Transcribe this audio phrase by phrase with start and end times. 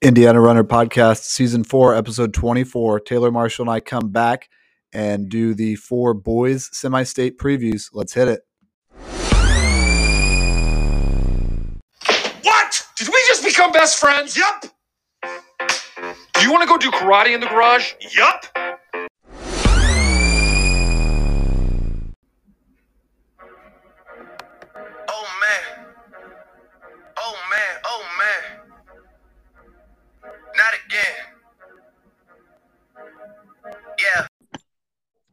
[0.00, 3.00] Indiana Runner Podcast, Season 4, Episode 24.
[3.00, 4.48] Taylor Marshall and I come back
[4.92, 7.88] and do the four boys semi state previews.
[7.92, 8.42] Let's hit it.
[12.42, 12.86] What?
[12.96, 14.36] Did we just become best friends?
[14.36, 14.72] Yep.
[16.34, 17.94] Do you want to go do karate in the garage?
[18.16, 18.44] Yup.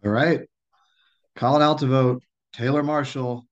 [0.05, 0.41] All right.
[1.35, 2.21] Colin Altevogt,
[2.53, 3.43] Taylor Marshall.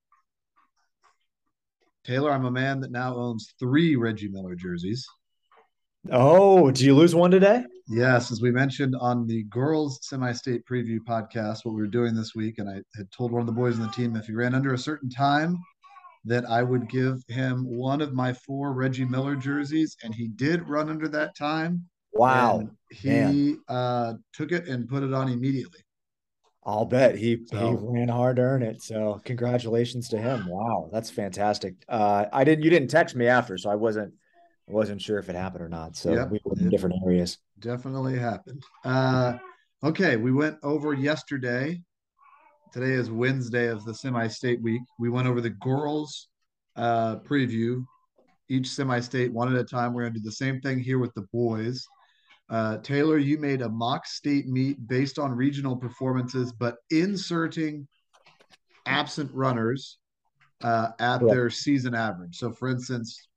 [2.04, 5.04] Taylor, I'm a man that now owns three Reggie Miller jerseys.
[6.12, 7.64] Oh, did you lose one today?
[7.88, 12.36] Yes, as we mentioned on the girls semi-state preview podcast, what we were doing this
[12.36, 14.54] week, and I had told one of the boys on the team if he ran
[14.54, 15.58] under a certain time,
[16.24, 20.68] that I would give him one of my four Reggie Miller jerseys, and he did
[20.68, 21.84] run under that time.
[22.12, 22.68] Wow.
[22.90, 25.80] He uh, took it and put it on immediately.
[26.66, 28.82] I'll bet he So- he ran hard to earn it.
[28.82, 30.46] So congratulations to him.
[30.48, 31.74] Wow, that's fantastic.
[31.88, 34.14] Uh, I didn't you didn't text me after, so I wasn't
[34.68, 35.94] I wasn't sure if it happened or not.
[35.94, 36.30] So Yep.
[36.30, 37.36] we were in different areas.
[37.58, 38.62] Definitely happened.
[38.82, 39.36] Uh,
[39.82, 41.82] okay, we went over yesterday.
[42.72, 44.80] Today is Wednesday of the semi-state week.
[44.98, 46.28] We went over the girls
[46.76, 47.84] uh, preview,
[48.48, 49.92] each semi-state one at a time.
[49.92, 51.86] We're going to do the same thing here with the boys.
[52.50, 57.86] Uh, Taylor, you made a mock state meet based on regional performances, but inserting
[58.86, 59.98] absent runners
[60.62, 61.34] uh, at Correct.
[61.34, 62.36] their season average.
[62.36, 63.28] So, for instance,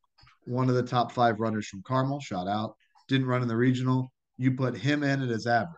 [0.45, 2.75] one of the top five runners from Carmel, shout out,
[3.07, 4.11] didn't run in the regional.
[4.37, 5.75] You put him in at his average.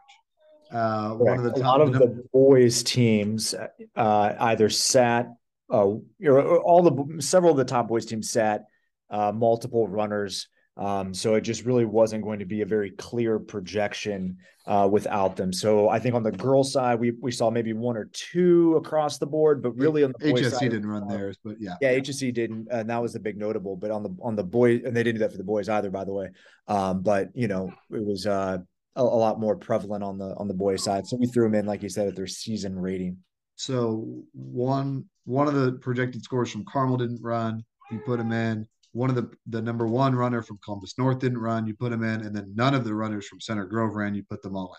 [0.71, 1.80] Uh, one of the a top.
[1.80, 3.55] lot of the boys teams
[3.95, 5.30] uh, either sat
[5.71, 5.86] uh,
[6.17, 8.66] you know, all the several of the top boys teams sat
[9.09, 10.47] uh, multiple runners.
[10.80, 15.36] Um, so it just really wasn't going to be a very clear projection uh, without
[15.36, 15.52] them.
[15.52, 19.17] So I think on the girl side, we we saw maybe one or two across
[19.17, 21.76] the board, but really on the boys HSE side, didn't run theirs, but yeah.
[21.81, 23.76] yeah, HSE didn't, and that was the big notable.
[23.76, 25.89] But on the on the boy, and they didn't do that for the boys either,
[25.89, 26.30] by the way.
[26.70, 28.59] Um, but you know, it was uh,
[28.95, 31.05] a, a lot more prevalent on the on the boys side.
[31.08, 33.17] So we threw them in, like you said, at their season rating.
[33.55, 37.65] So one one of the projected scores from Carmel didn't run.
[37.92, 38.65] You put them in.
[38.92, 41.67] One of the the number one runner from Columbus North didn't run.
[41.67, 44.16] You put him in, and then none of the runners from Center Grove ran.
[44.16, 44.76] You put them all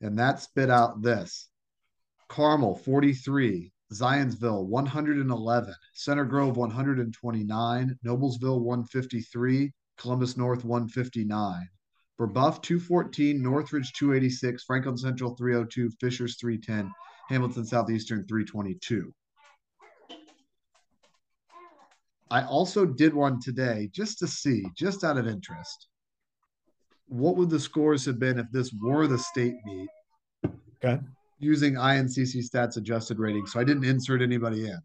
[0.00, 1.48] in, and that spit out this:
[2.28, 7.98] Carmel forty three, Zionsville one hundred and eleven, Center Grove one hundred and twenty nine,
[8.04, 11.68] Noblesville one fifty three, Columbus North one fifty nine.
[12.18, 16.92] Brebeuf 214, Northridge 286, Franklin Central 302, Fishers 310,
[17.28, 19.12] Hamilton Southeastern 322.
[22.34, 25.86] I also did one today just to see, just out of interest,
[27.06, 29.88] what would the scores have been if this were the state meet?
[30.84, 31.00] Okay.
[31.38, 33.46] Using INCC stats adjusted rating.
[33.46, 34.80] So I didn't insert anybody in.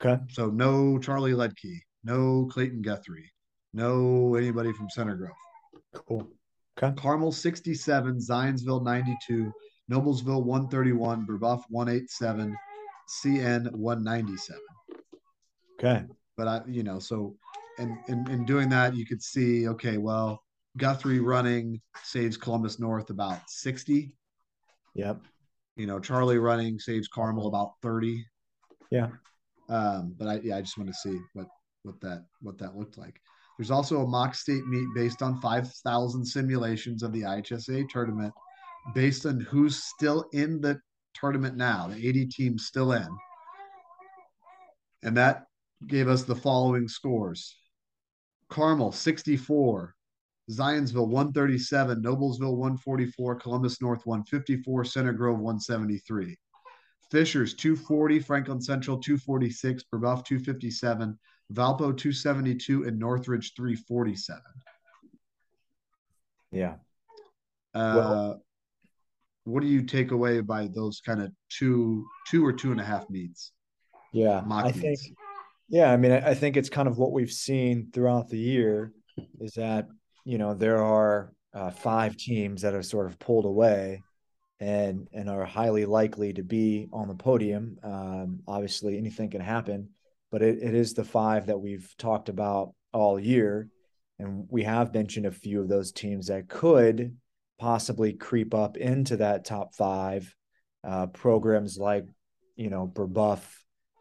[0.00, 0.22] Okay.
[0.30, 3.32] So no Charlie Ledke, no Clayton Guthrie,
[3.72, 5.32] no anybody from Center Grove.
[6.06, 6.28] Cool.
[6.78, 6.94] Okay.
[6.96, 9.52] Carmel 67, Zionsville 92,
[9.90, 12.56] Noblesville 131, Brebeuf 187,
[13.20, 14.60] CN 197.
[15.76, 16.04] Okay.
[16.36, 17.36] But I, you know, so
[17.78, 20.42] and in, in doing that, you could see, okay, well,
[20.76, 24.12] Guthrie running saves Columbus North about 60.
[24.94, 25.20] Yep.
[25.76, 28.24] You know, Charlie running saves Carmel about 30.
[28.90, 29.08] Yeah.
[29.68, 31.46] Um, but I yeah, I just want to see what
[31.82, 33.20] what that what that looked like.
[33.58, 38.32] There's also a mock state meet based on 5,000 simulations of the IHSA tournament,
[38.94, 40.80] based on who's still in the
[41.14, 43.06] tournament now, the 80 teams still in.
[45.04, 45.44] And that
[45.86, 47.56] gave us the following scores
[48.48, 49.94] Carmel 64,
[50.50, 56.36] Zionsville 137, Noblesville 144, Columbus North 154, Center Grove 173.
[57.10, 61.18] Fishers 240, Franklin Central 246, Brebeuf 257,
[61.52, 64.42] Valpo 272, and Northridge 347.
[66.50, 66.76] Yeah.
[67.74, 68.40] Uh, Well-
[69.44, 72.84] what do you take away by those kind of two, two or two and a
[72.84, 73.52] half meets?
[74.12, 74.42] Yeah.
[74.50, 74.98] I think.
[75.68, 78.92] Yeah, I mean, I think it's kind of what we've seen throughout the year
[79.40, 79.86] is that,
[80.24, 84.02] you know, there are uh, five teams that have sort of pulled away
[84.60, 87.76] and and are highly likely to be on the podium.
[87.82, 89.90] Um, obviously, anything can happen,
[90.30, 93.68] but it, it is the five that we've talked about all year.
[94.18, 97.16] And we have mentioned a few of those teams that could
[97.58, 100.34] possibly creep up into that top five.
[100.86, 102.04] Uh, programs like,
[102.56, 103.40] you know, Brebeuf,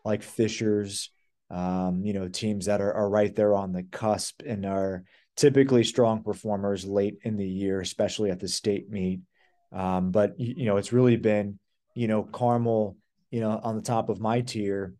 [0.04, 1.13] like Fishers,
[1.54, 5.04] um, you know, teams that are, are right there on the cusp and are
[5.38, 9.20] typically strong performers late in the year, especially at the state meet.
[9.72, 11.60] Um, but you know, it's really been,
[11.96, 12.98] you know, Carmel,
[13.30, 14.96] you know, on the top of my tier,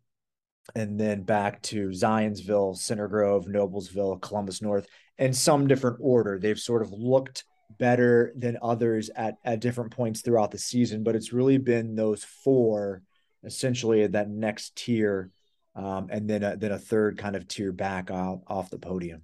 [0.76, 4.86] and then back to Zionsville, Center Grove, Noblesville, Columbus North,
[5.18, 6.38] in some different order.
[6.38, 7.44] They've sort of looked
[7.78, 12.22] better than others at at different points throughout the season, but it's really been those
[12.22, 13.02] four
[13.44, 15.30] essentially that next tier,
[15.76, 19.22] um, and then a, then a third kind of tier back off, off the podium.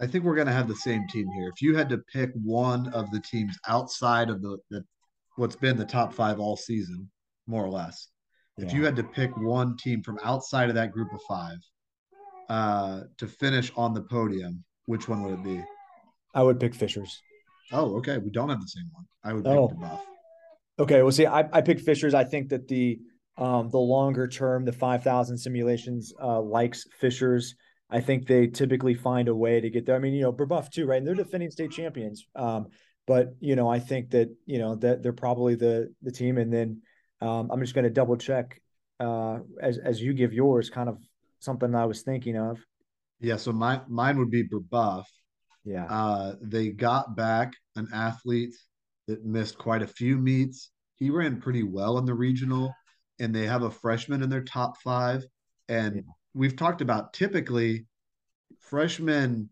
[0.00, 1.48] I think we're going to have the same team here.
[1.48, 4.84] If you had to pick one of the teams outside of the, the
[5.36, 7.10] what's been the top five all season,
[7.46, 8.08] more or less,
[8.56, 8.66] yeah.
[8.66, 11.58] if you had to pick one team from outside of that group of five
[12.48, 15.62] uh, to finish on the podium, which one would it be?
[16.34, 17.20] I would pick Fishers.
[17.72, 18.18] Oh, okay.
[18.18, 19.04] We don't have the same one.
[19.24, 19.68] I would pick oh.
[19.68, 20.04] Buff.
[20.78, 21.02] Okay.
[21.02, 22.14] Well, see, I, I picked Fishers.
[22.14, 23.00] I think that the
[23.38, 27.54] um, the longer term, the 5,000 simulations uh, likes Fishers.
[27.88, 29.96] I think they typically find a way to get there.
[29.96, 30.98] I mean, you know, Brebeuf too, right?
[30.98, 32.26] And they're defending state champions.
[32.34, 32.66] Um,
[33.06, 36.36] but you know, I think that you know that they're probably the the team.
[36.36, 36.82] And then
[37.22, 38.60] um, I'm just going to double check
[39.00, 40.98] uh, as as you give yours, kind of
[41.38, 42.58] something I was thinking of.
[43.20, 43.36] Yeah.
[43.36, 45.04] So my mine would be Brebeuf.
[45.64, 45.86] Yeah.
[45.86, 48.54] Uh, they got back an athlete
[49.06, 50.70] that missed quite a few meets.
[50.96, 52.74] He ran pretty well in the regional,
[53.20, 55.24] and they have a freshman in their top five.
[55.68, 56.02] And yeah
[56.38, 57.86] we've talked about typically
[58.60, 59.50] freshmen,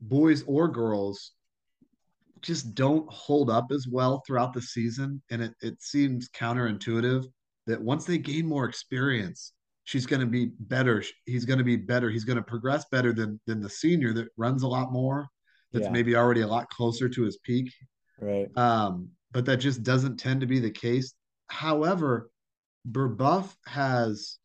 [0.00, 1.32] boys or girls,
[2.40, 5.22] just don't hold up as well throughout the season.
[5.30, 7.26] And it, it seems counterintuitive
[7.66, 9.52] that once they gain more experience,
[9.84, 11.04] she's going to be better.
[11.26, 12.10] He's going to be better.
[12.10, 15.28] He's going to progress better than than the senior that runs a lot more.
[15.72, 15.92] That's yeah.
[15.92, 17.70] maybe already a lot closer to his peak.
[18.18, 18.48] Right.
[18.56, 21.12] Um, but that just doesn't tend to be the case.
[21.50, 22.30] However,
[22.90, 24.38] Brebeuf has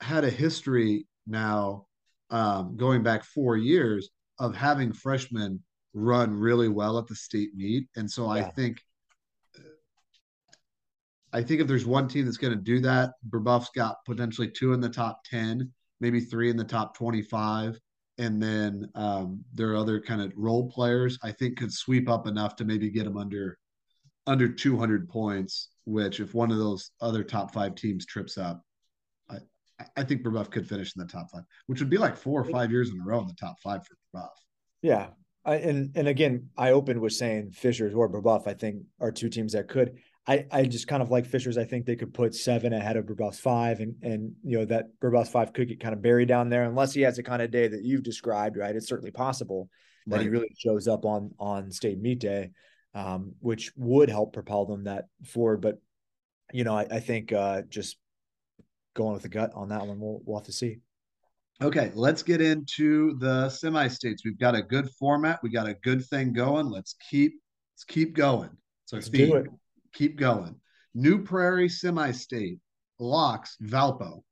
[0.00, 1.86] had a history now
[2.30, 5.62] um, going back four years of having freshmen
[5.94, 7.88] run really well at the state meet.
[7.96, 8.44] And so yeah.
[8.44, 8.80] I think
[11.32, 14.72] I think if there's one team that's going to do that, Brebeuf's got potentially two
[14.72, 17.78] in the top 10, maybe three in the top 25.
[18.18, 22.26] And then um, there are other kind of role players I think could sweep up
[22.26, 23.58] enough to maybe get them under
[24.26, 28.62] under 200 points, which if one of those other top five teams trips up,
[29.96, 32.44] I think Brebeuf could finish in the top five, which would be like four or
[32.44, 34.28] five years in a row in the top five for Brebeuf.
[34.82, 35.08] Yeah.
[35.44, 39.28] I, and and again, I opened with saying Fishers or Brebeuf, I think are two
[39.28, 39.98] teams that could.
[40.26, 41.56] I, I just kind of like Fishers.
[41.56, 44.86] I think they could put seven ahead of Brebeuf's five, and and you know that
[45.00, 47.52] Brebeuf's five could get kind of buried down there unless he has the kind of
[47.52, 48.56] day that you've described.
[48.56, 49.68] Right, it's certainly possible
[50.08, 50.22] that right.
[50.22, 52.50] he really shows up on on state meet day,
[52.96, 55.60] um, which would help propel them that forward.
[55.60, 55.78] But
[56.52, 57.98] you know, I, I think uh, just
[58.94, 60.00] going with the gut on that one.
[60.00, 60.78] We'll, we'll have to see.
[61.62, 64.24] Okay, let's get into the semi states.
[64.24, 65.40] We've got a good format.
[65.42, 66.70] We got a good thing going.
[66.70, 67.34] Let's keep
[67.74, 68.50] let's keep going.
[68.86, 69.46] So let's speed.
[69.92, 70.56] Keep going.
[70.94, 72.58] New Prairie semi state
[72.98, 74.22] locks Valpo.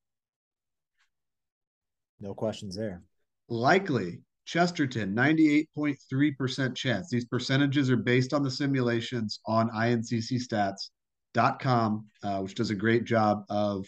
[2.18, 3.02] No questions there.
[3.48, 7.08] Likely Chesterton, 98.3% chance.
[7.08, 13.44] These percentages are based on the simulations on inccStats.com, uh, which does a great job
[13.48, 13.86] of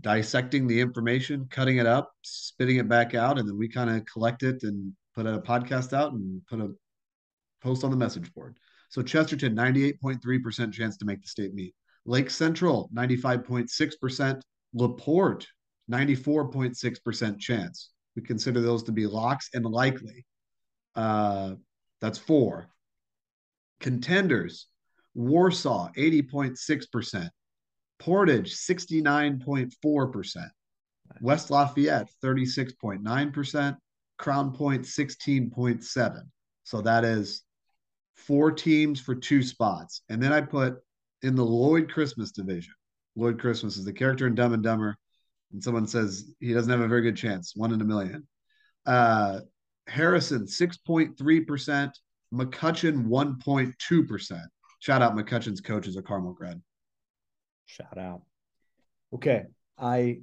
[0.00, 4.04] dissecting the information, cutting it up, spitting it back out, and then we kind of
[4.06, 6.70] collect it and put a podcast out and put a
[7.62, 8.56] post on the message board.
[8.88, 11.74] So Chesterton, 98.3% chance to make the state meet.
[12.06, 14.40] Lake Central, 95.6%.
[14.74, 15.46] LaPorte,
[15.90, 17.90] 94.6% chance.
[18.16, 20.24] We consider those to be locks and likely.
[20.94, 21.54] Uh,
[22.00, 22.68] that's four.
[23.80, 24.66] Contenders,
[25.14, 27.28] Warsaw, 80.6%.
[27.98, 30.48] Portage, 69.4%.
[31.20, 33.76] West Lafayette, 36.9%.
[34.16, 36.22] Crown Point, 16.7.
[36.64, 37.42] So that is
[38.14, 40.02] four teams for two spots.
[40.08, 40.76] And then I put
[41.22, 42.74] in the Lloyd Christmas division.
[43.16, 44.96] Lloyd Christmas is the character in Dumb and Dumber.
[45.54, 48.26] And someone says he doesn't have a very good chance, one in a million.
[48.84, 49.40] Uh,
[49.86, 51.90] Harrison, 6.3%.
[52.34, 54.40] McCutcheon, 1.2%.
[54.80, 56.60] Shout out McCutcheon's coach is a Carmel grad.
[57.66, 58.22] Shout out.
[59.14, 59.44] Okay.
[59.78, 60.20] I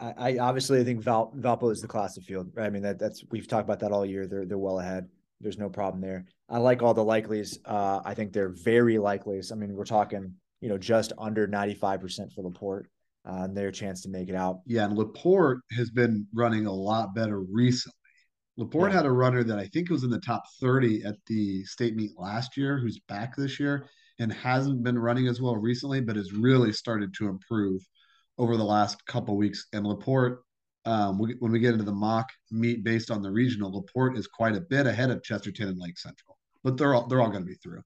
[0.00, 2.50] I, obviously I think Val, Valpo is the class of field.
[2.54, 2.66] Right?
[2.66, 4.26] I mean that that's we've talked about that all year.
[4.26, 5.08] They're they're well ahead.
[5.40, 6.26] There's no problem there.
[6.48, 7.58] I like all the likelies.
[7.64, 9.40] Uh, I think they're very likely.
[9.50, 12.88] I mean, we're talking, you know, just under 95% for Laporte
[13.26, 14.60] uh, and their chance to make it out.
[14.66, 17.94] Yeah, and Laporte has been running a lot better recently.
[18.56, 18.96] Laporte yeah.
[18.96, 22.18] had a runner that I think was in the top 30 at the state meet
[22.18, 26.32] last year, who's back this year and hasn't been running as well recently, but has
[26.32, 27.80] really started to improve
[28.36, 29.66] over the last couple weeks.
[29.72, 30.42] And Laporte
[30.88, 34.26] um, we, when we get into the mock meet based on the regional, Laporte is
[34.26, 37.42] quite a bit ahead of Chesterton and Lake Central, but they're all they're all going
[37.42, 37.82] to be through.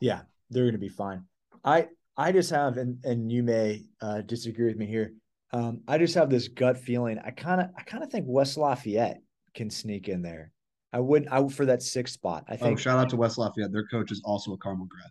[0.00, 1.24] Yeah, they're going to be fine.
[1.64, 5.12] I I just have, and and you may uh, disagree with me here.
[5.52, 7.18] Um, I just have this gut feeling.
[7.24, 9.20] I kind of I kind of think West Lafayette
[9.54, 10.52] can sneak in there.
[10.92, 12.44] I wouldn't out for that sixth spot.
[12.48, 12.78] I think.
[12.78, 13.72] Oh, shout out to West Lafayette.
[13.72, 15.10] Their coach is also a Carmel grad.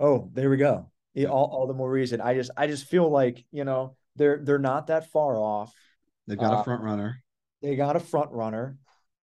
[0.00, 0.90] Oh, there we go.
[1.14, 1.28] Yeah.
[1.28, 2.20] all, all the more reason.
[2.20, 5.72] I just I just feel like you know they're they're not that far off.
[6.26, 7.22] They've got Uh, a front runner.
[7.62, 8.78] They got a front runner.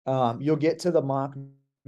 [0.06, 1.36] Um, you'll get to the mock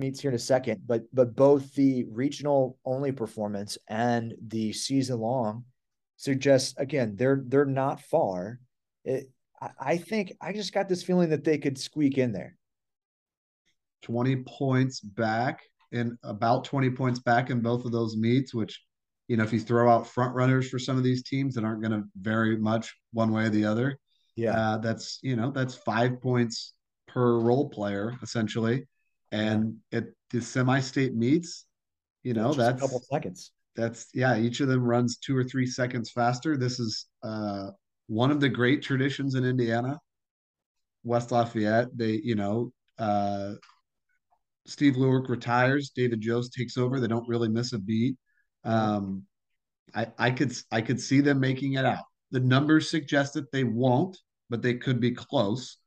[0.01, 5.19] meets here in a second, but but both the regional only performance and the season
[5.19, 5.65] long
[6.17, 8.59] suggest again they're they're not far.
[9.05, 9.29] It,
[9.61, 12.57] I, I think I just got this feeling that they could squeak in there.
[14.01, 18.81] 20 points back and about 20 points back in both of those meets, which,
[19.27, 21.81] you know, if you throw out front runners for some of these teams that aren't
[21.81, 23.99] going to vary much one way or the other,
[24.35, 26.73] Yeah, uh, that's, you know, that's five points
[27.07, 28.87] per role player essentially.
[29.31, 31.65] And at the semi state meets,
[32.23, 33.51] you know, Just a that's, couple seconds.
[33.75, 36.57] that's, yeah, each of them runs two or three seconds faster.
[36.57, 37.71] This is uh,
[38.07, 39.99] one of the great traditions in Indiana.
[41.03, 43.53] West Lafayette, they, you know, uh,
[44.67, 46.99] Steve Lewick retires, David Jost takes over.
[46.99, 48.15] They don't really miss a beat.
[48.63, 49.23] Um,
[49.95, 52.03] I, I could I could see them making it out.
[52.29, 54.17] The numbers suggest that they won't,
[54.49, 55.77] but they could be close.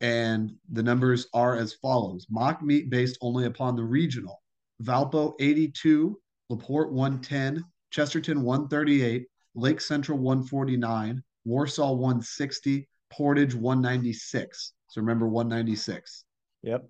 [0.00, 4.42] And the numbers are as follows: mock meet based only upon the regional.
[4.82, 14.72] Valpo 82, Laporte 110, Chesterton 138, Lake Central 149, Warsaw 160, Portage 196.
[14.88, 16.24] So remember 196.
[16.62, 16.88] Yep.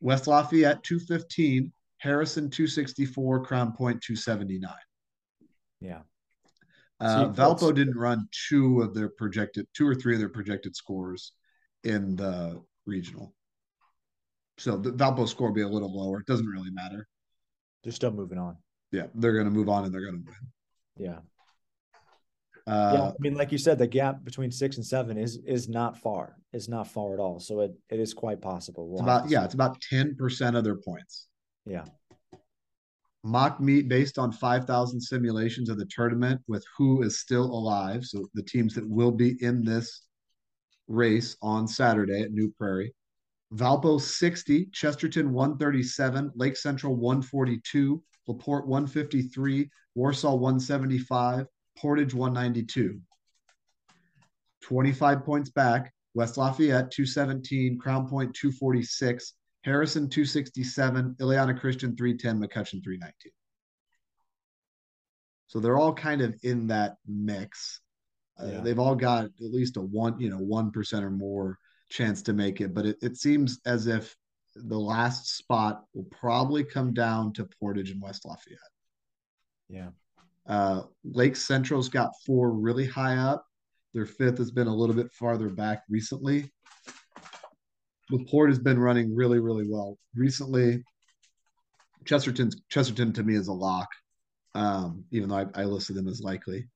[0.00, 4.74] West Lafayette 215, Harrison 264, Crown Point 279.
[5.80, 6.00] Yeah.
[6.98, 11.32] Uh, Valpo didn't run two of their projected, two or three of their projected scores
[11.84, 13.34] in the regional.
[14.58, 16.20] So the Valpo score will be a little lower.
[16.20, 17.08] It doesn't really matter.
[17.82, 18.56] They're still moving on.
[18.92, 21.06] Yeah, they're going to move on and they're going to win.
[21.06, 21.18] Yeah.
[22.66, 23.08] Uh, yeah.
[23.08, 26.36] I mean, like you said, the gap between six and seven is is not far.
[26.52, 27.40] Is not far at all.
[27.40, 28.88] So it, it is quite possible.
[28.88, 31.28] We'll It's about yeah, it's about ten percent of their points.
[31.64, 31.84] Yeah.
[33.22, 38.04] Mock meet based on five thousand simulations of the tournament with who is still alive.
[38.04, 40.02] So the teams that will be in this
[40.90, 42.94] race on Saturday at New Prairie.
[43.54, 53.00] Valpo 60, Chesterton 137, Lake Central 142, Laporte 153, Warsaw 175, Portage 192.
[54.62, 62.82] 25 points back, West Lafayette 217, Crown Point 246, Harrison 267, Illiana Christian 310, McCutcheon
[62.84, 63.32] 319.
[65.48, 67.80] So they're all kind of in that mix.
[68.40, 68.60] Uh, Yeah.
[68.60, 72.32] They've all got at least a one, you know, one percent or more chance to
[72.32, 74.16] make it, but it, it seems as if
[74.54, 78.58] the last spot will probably come down to Portage and West Lafayette.
[79.68, 79.90] Yeah.
[80.46, 83.46] Uh, Lake Central's got four really high up.
[83.94, 86.50] Their fifth has been a little bit farther back recently.
[88.10, 90.82] Laporte has been running really, really well recently.
[92.04, 93.88] Chesterton's Chesterton to me is a lock,
[94.54, 96.66] um, even though I, I listed them as likely.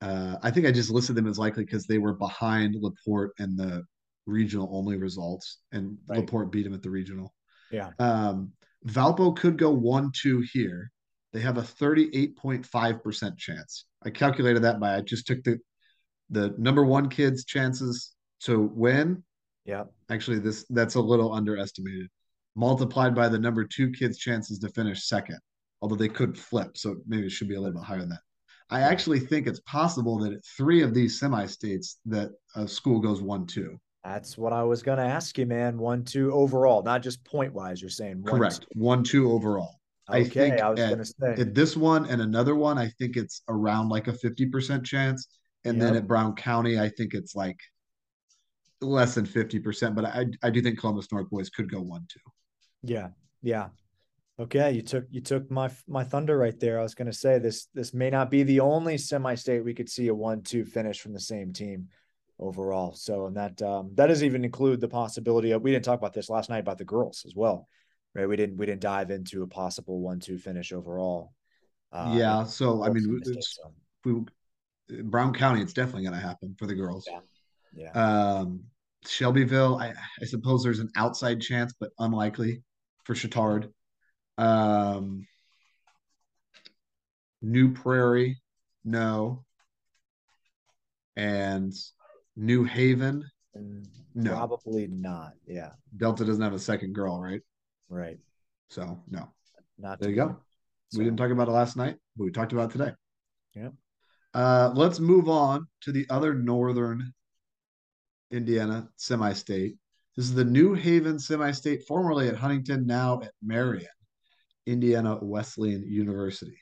[0.00, 3.58] Uh, I think I just listed them as likely because they were behind Laporte and
[3.58, 3.84] the
[4.26, 6.20] regional only results, and Right.
[6.20, 7.32] Laporte beat him at the regional.
[7.70, 7.90] Yeah.
[7.98, 8.52] Um,
[8.86, 10.90] Valpo could go one two here.
[11.32, 13.86] They have a 38.5% chance.
[14.04, 15.58] I calculated that by I just took the
[16.30, 19.22] the number one kid's chances to win.
[19.64, 19.84] Yeah.
[20.10, 22.08] Actually, this that's a little underestimated.
[22.54, 25.38] Multiplied by the number two kid's chances to finish second,
[25.82, 28.20] although they could flip, so maybe it should be a little bit higher than that.
[28.68, 33.22] I actually think it's possible that at three of these semi-states that a school goes
[33.22, 33.78] one two.
[34.04, 35.78] That's what I was going to ask you, man.
[35.78, 37.80] One, two overall, not just point wise.
[37.80, 38.66] You're saying one, Correct, two.
[38.74, 39.74] one two overall.
[40.08, 41.32] I Okay, think I was going to say.
[41.38, 45.26] At this one and another one, I think it's around like a fifty percent chance,
[45.64, 47.58] and then at Brown County, I think it's like
[48.80, 49.96] less than fifty percent.
[49.96, 52.20] But I I do think Columbus North boys could go one two.
[52.82, 53.08] Yeah,
[53.42, 53.68] yeah.
[54.38, 56.78] Okay, you took you took my my thunder right there.
[56.78, 59.88] I was going to say this this may not be the only semi-state we could
[59.88, 61.88] see a one-two finish from the same team
[62.38, 62.92] overall.
[62.94, 66.12] So and that um that doesn't even include the possibility of we didn't talk about
[66.12, 67.66] this last night about the girls as well.
[68.14, 68.28] Right?
[68.28, 71.32] We didn't we didn't dive into a possible one-two finish overall.
[71.92, 73.58] Uh, yeah, so I mean, it's,
[74.04, 74.22] we,
[75.02, 77.08] Brown County, it's definitely going to happen for the girls.
[77.10, 77.20] Yeah.
[77.74, 77.90] yeah.
[77.92, 78.64] Um,
[79.06, 82.62] Shelbyville, I, I suppose there's an outside chance, but unlikely
[83.04, 83.70] for Chatard.
[84.38, 85.26] Um,
[87.42, 88.40] New Prairie,
[88.84, 89.44] no.
[91.16, 91.74] And
[92.36, 93.24] New Haven,
[94.14, 94.32] No.
[94.32, 95.32] Probably not.
[95.46, 95.70] Yeah.
[95.96, 97.42] Delta doesn't have a second girl, right?
[97.88, 98.18] Right.
[98.68, 99.28] So no.
[99.78, 100.36] Not There you go.
[100.96, 102.92] We didn't talk about it last night, but we talked about it today.
[103.54, 103.70] Yeah.
[104.32, 107.12] Uh, let's move on to the other northern
[108.30, 109.76] Indiana semi-state.
[110.16, 113.86] This is the New Haven semi-state, formerly at Huntington, now at Marion,
[114.66, 116.58] Indiana Wesleyan University.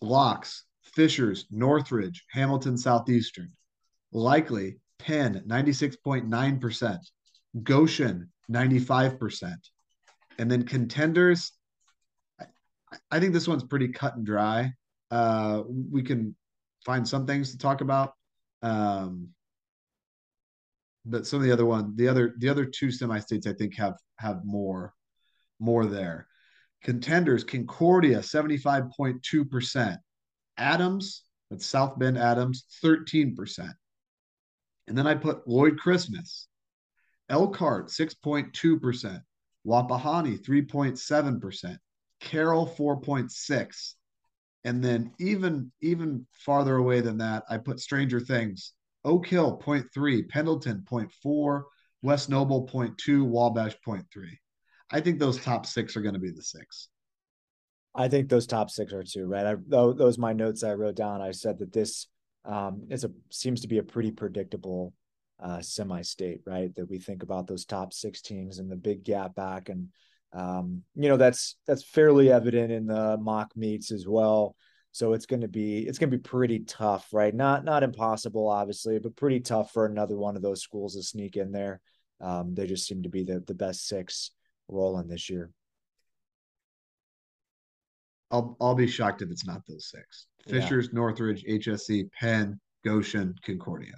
[0.00, 3.52] Locks, Fishers, Northridge, Hamilton Southeastern.
[4.12, 6.98] Likely, Penn, 96.9%.
[7.62, 9.54] Goshen, 95%.
[10.38, 11.52] And then contenders,
[13.10, 14.72] I, think this one's pretty cut and dry.
[15.10, 16.34] Uh, we can
[16.84, 18.14] find some things to talk about.
[18.62, 19.28] Um,
[21.04, 23.96] but some of the other one, the other the other two semi-states I think have
[24.18, 24.94] have more
[25.58, 26.26] more there.
[26.82, 29.98] Contenders, Concordia, 75.2%.
[30.56, 33.72] Adams, that's South Bend Adams, 13%.
[34.86, 36.48] And then I put Lloyd Christmas,
[37.28, 39.22] Elkhart, 6.2%.
[39.66, 41.78] Wapahani, 3.7%.
[42.20, 43.94] Carroll, 4.6.
[44.64, 50.28] And then even even farther away than that, I put Stranger Things, Oak Hill, 0.3,
[50.28, 51.62] Pendleton, 0.4,
[52.02, 54.04] West Noble, 0.2, Wabash, 0.3.
[54.90, 56.88] I think those top six are going to be the six.
[57.94, 59.46] I think those top six are too, right?
[59.46, 61.20] I, those, my notes I wrote down.
[61.20, 62.06] I said that this
[62.44, 64.94] um, is a seems to be a pretty predictable
[65.42, 66.74] uh, semi-state, right?
[66.76, 69.88] That we think about those top six teams and the big gap back, and
[70.32, 74.54] um, you know that's that's fairly evident in the mock meets as well.
[74.92, 77.34] So it's going to be it's going to be pretty tough, right?
[77.34, 81.36] Not not impossible, obviously, but pretty tough for another one of those schools to sneak
[81.36, 81.80] in there.
[82.20, 84.30] Um, they just seem to be the the best six
[84.70, 85.50] rolling this year.
[88.30, 90.26] I'll I'll be shocked if it's not those six.
[90.46, 90.60] Yeah.
[90.60, 93.94] Fishers, Northridge, HSE, Penn, Goshen, Concordia.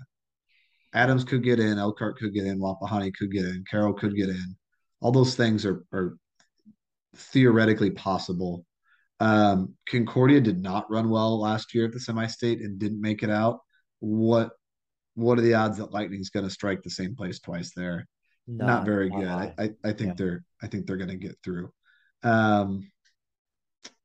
[0.94, 4.28] Adams could get in, Elkhart could get in, Wapahani could get in, Carroll could get
[4.28, 4.56] in.
[5.00, 6.16] All those things are are
[7.14, 8.64] theoretically possible.
[9.20, 13.30] Um, Concordia did not run well last year at the semi-state and didn't make it
[13.30, 13.60] out.
[14.00, 14.50] What
[15.14, 18.08] what are the odds that Lightning's going to strike the same place twice there?
[18.46, 19.26] Not, very good.
[19.26, 19.54] I.
[19.58, 20.14] I, I think Yeah.
[20.16, 21.72] they're I think they're going to get through.
[22.22, 22.90] Um,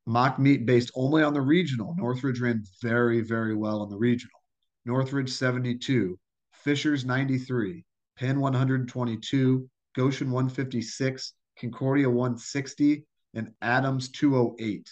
[0.06, 1.96] mock meet based only on the regional.
[1.98, 4.40] Northridge ran very very well in the regional.
[4.86, 6.18] Northridge 72,
[6.54, 7.84] Fishers 93,
[8.18, 14.90] Penn 122, Goshen 156, Concordia 160, and Adams 208.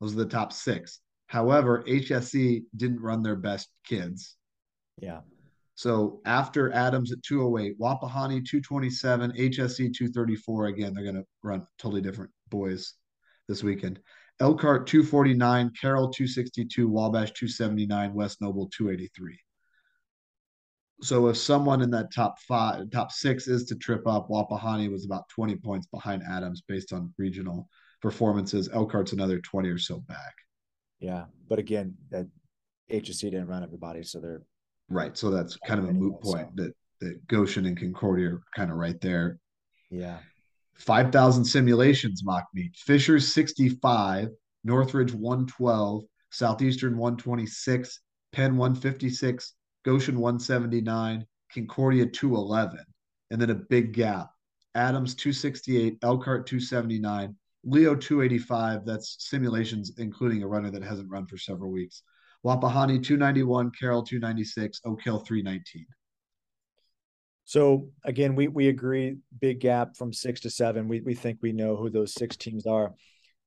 [0.00, 1.00] Those are the top six.
[1.28, 4.36] However, HSE didn't run their best kids.
[5.00, 5.20] Yeah.
[5.78, 10.66] So after Adams at 208, Wapahani 227, HSE 234.
[10.66, 12.94] Again, they're going to run totally different boys
[13.46, 14.00] this weekend.
[14.40, 19.38] Elkhart 249, Carroll 262, Wabash 279, West Noble 283.
[21.00, 25.04] So if someone in that top five, top six is to trip up, Wapahani was
[25.04, 27.68] about 20 points behind Adams based on regional
[28.02, 28.68] performances.
[28.72, 30.34] Elkhart's another 20 or so back.
[30.98, 31.26] Yeah.
[31.48, 32.26] But again, that
[32.90, 34.42] HSE didn't run everybody, so they're
[34.88, 35.16] Right.
[35.16, 38.76] So that's kind of a moot point that, that Goshen and Concordia are kind of
[38.76, 39.38] right there.
[39.90, 40.18] yeah.
[40.78, 42.76] 5,000 simulations mock meet.
[42.76, 44.28] Fishers 65,
[44.62, 48.00] Northridge 112, Southeastern 126,
[48.32, 52.78] Penn 156, Goshen 179, Concordia 211,
[53.30, 54.30] and then a big gap.
[54.74, 58.84] Adams 268, Elkhart 279, Leo 285.
[58.84, 62.02] That's simulations, including a runner that hasn't run for several weeks.
[62.44, 65.86] Wapahani 291, Carroll 296, Oak Hill 319.
[67.44, 70.86] So again, we we agree big gap from six to seven.
[70.86, 72.92] We we think we know who those six teams are.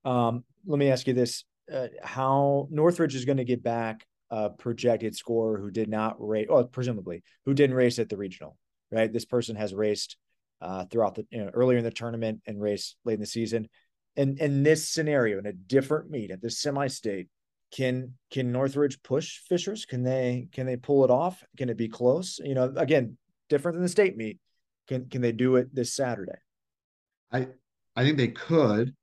[0.03, 4.49] Um, let me ask you this: uh, How Northridge is going to get back a
[4.49, 8.57] projected scorer who did not race, well, presumably who didn't race at the regional,
[8.89, 9.11] right?
[9.11, 10.17] This person has raced
[10.61, 13.67] uh, throughout the you know, earlier in the tournament and raced late in the season.
[14.15, 17.27] And in this scenario, in a different meet at the semi-state,
[17.71, 19.85] can can Northridge push Fishers?
[19.85, 21.43] Can they can they pull it off?
[21.57, 22.39] Can it be close?
[22.43, 23.17] You know, again,
[23.49, 24.39] different than the state meet.
[24.87, 26.39] Can can they do it this Saturday?
[27.31, 27.47] I
[27.95, 28.93] I think they could.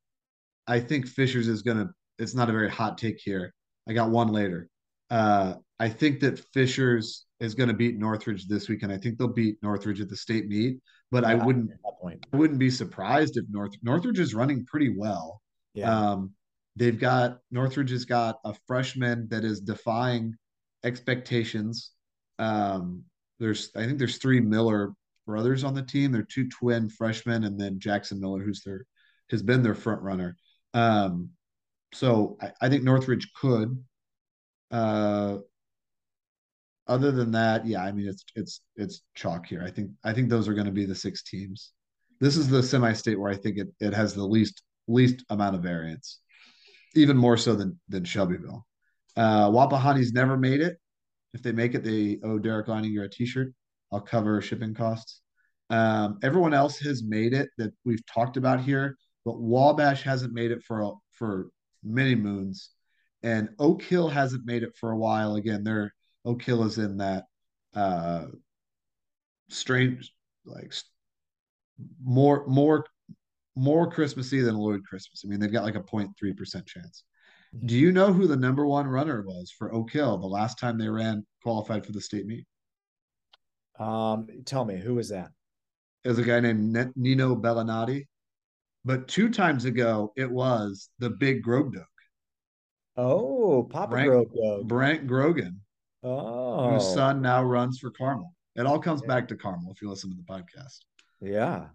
[0.67, 1.91] I think Fishers is gonna.
[2.19, 3.55] It's not a very hot take here.
[3.89, 4.69] I got one later.
[5.11, 8.93] Uh, I think that Fishers is going to beat Northridge this weekend.
[8.93, 11.71] I think they'll beat Northridge at the state meet, but I wouldn't.
[11.71, 12.27] that point.
[12.33, 15.41] I wouldn't be surprised if North Northridge is running pretty well.
[15.75, 16.11] Yeah.
[16.11, 16.33] Um,
[16.79, 20.35] they've got Northridge has got a freshman that is defying
[20.85, 21.91] expectations.
[22.39, 23.03] Um,
[23.41, 24.93] there's I think there's three Miller
[25.27, 26.13] brothers on the team.
[26.13, 28.85] They're two twin freshmen, and then Jackson Miller, who's their
[29.31, 30.37] has been their front runner.
[30.73, 31.31] Um,
[31.93, 33.83] so I, I think Northridge could.
[34.71, 35.39] Uh,
[36.87, 39.63] other than that, yeah, I mean it's it's it's chalk here.
[39.67, 41.73] I think I think those are going to be the six teams.
[42.21, 45.63] This is the semi-state where I think it, it has the least least amount of
[45.63, 46.21] variance,
[46.95, 48.67] even more so than than Shelbyville.
[49.17, 50.79] Uh, Wapahani's never made it.
[51.35, 53.53] If they make it, they owe Derek Leininger a T-shirt.
[53.93, 55.21] I'll cover shipping costs.
[55.71, 60.51] Um, everyone else has made it that we've talked about here, but Wabash hasn't made
[60.51, 61.49] it for for
[61.83, 62.71] many moons,
[63.23, 65.35] and Oak Hill hasn't made it for a while.
[65.35, 65.93] Again, they're
[66.25, 67.25] Oak Hill is in that
[67.75, 68.27] uh,
[69.49, 70.13] strange,
[70.47, 70.73] like
[72.03, 72.87] more more
[73.59, 75.23] more Christmassy than a Lloyd Christmas.
[75.25, 77.05] I mean, they've got like a 0.3 percent chance.
[77.65, 80.77] Do you know who the number one runner was for Oak Hill the last time
[80.77, 82.45] they ran qualified for the state meet?
[83.79, 85.31] Um, tell me who was that?
[86.05, 88.07] It was a guy named Nino Bellinati,
[88.85, 91.85] but two times ago it was the big Grove Dog.
[92.97, 95.61] Oh, Papa Brant, Brant Grogan.
[96.03, 98.35] Oh, whose son now runs for Carmel.
[98.57, 99.09] It all comes yeah.
[99.09, 100.79] back to Carmel if you listen to the podcast.
[101.21, 101.67] Yeah.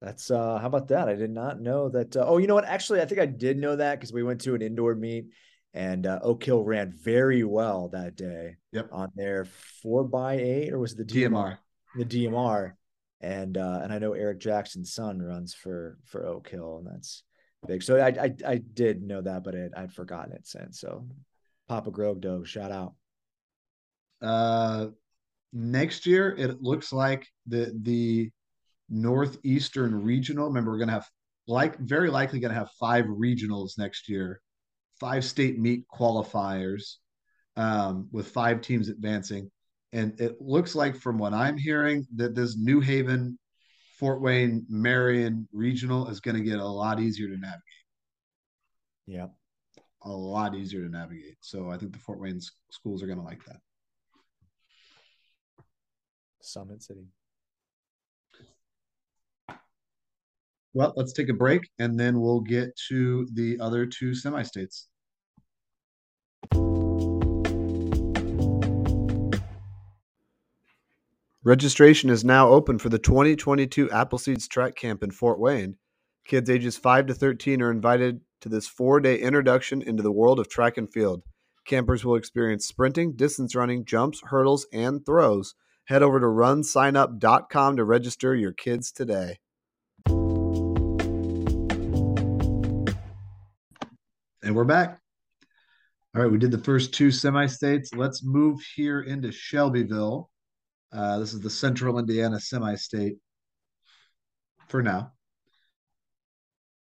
[0.00, 1.08] That's uh how about that?
[1.08, 2.16] I did not know that.
[2.16, 2.64] Uh, oh, you know what?
[2.64, 5.26] Actually, I think I did know that because we went to an indoor meet
[5.74, 8.56] and uh, Oak Hill ran very well that day.
[8.72, 8.88] Yep.
[8.92, 9.44] On their
[9.82, 11.30] four by eight, or was it the DMR?
[11.30, 11.58] DMR?
[11.96, 12.72] The DMR,
[13.20, 17.22] and uh, and I know Eric Jackson's son runs for for Oak Hill, and that's
[17.66, 17.82] big.
[17.82, 20.80] So I I, I did know that, but it, I'd forgotten it since.
[20.80, 21.06] So
[21.68, 22.94] Papa Grogdo, shout out.
[24.20, 24.88] Uh,
[25.52, 28.30] next year it looks like the the
[28.88, 30.46] northeastern regional.
[30.46, 31.08] Remember, we're gonna have
[31.46, 34.40] like very likely gonna have five regionals next year,
[35.00, 36.96] five state meet qualifiers,
[37.56, 39.50] um, with five teams advancing.
[39.92, 43.38] And it looks like, from what I'm hearing, that this New Haven,
[43.98, 47.62] Fort Wayne, Marion regional is going to get a lot easier to navigate.
[49.06, 49.28] Yeah.
[50.02, 51.38] A lot easier to navigate.
[51.40, 53.60] So I think the Fort Wayne schools are going to like that.
[56.42, 57.06] Summit City.
[60.74, 64.88] Well, let's take a break and then we'll get to the other two semi states.
[71.44, 75.76] Registration is now open for the 2022 Appleseeds Track Camp in Fort Wayne.
[76.26, 80.38] Kids ages 5 to 13 are invited to this four day introduction into the world
[80.38, 81.22] of track and field.
[81.64, 85.54] Campers will experience sprinting, distance running, jumps, hurdles, and throws.
[85.84, 89.38] Head over to runsignup.com to register your kids today.
[94.48, 94.98] And we're back.
[96.16, 97.92] All right, we did the first two semi states.
[97.94, 100.30] Let's move here into Shelbyville.
[100.90, 103.18] Uh, this is the Central Indiana semi state
[104.68, 105.12] for now.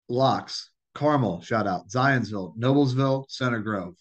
[0.08, 3.95] Locks, Carmel, shout out, Zionsville, Noblesville, Center Grove.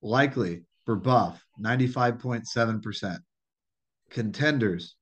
[0.00, 3.18] Likely Brebeuf, 95.7%.
[4.10, 4.94] Contenders,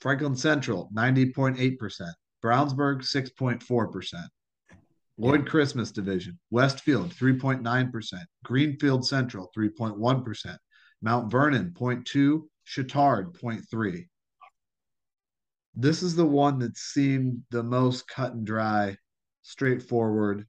[0.00, 2.12] Franklin Central, 90.8%.
[2.44, 4.28] Brownsburg, 6.4%.
[5.22, 8.12] Lloyd Christmas Division, Westfield, 3.9%.
[8.42, 10.56] Greenfield Central, 3.1%.
[11.00, 12.42] Mount Vernon, 0.2.
[12.66, 14.08] Chatard, 0.3.
[15.76, 18.96] This is the one that seemed the most cut and dry,
[19.42, 20.44] straightforward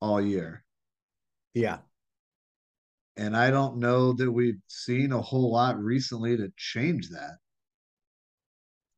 [0.00, 0.64] all year.
[1.54, 1.78] Yeah.
[3.16, 7.36] And I don't know that we've seen a whole lot recently to change that.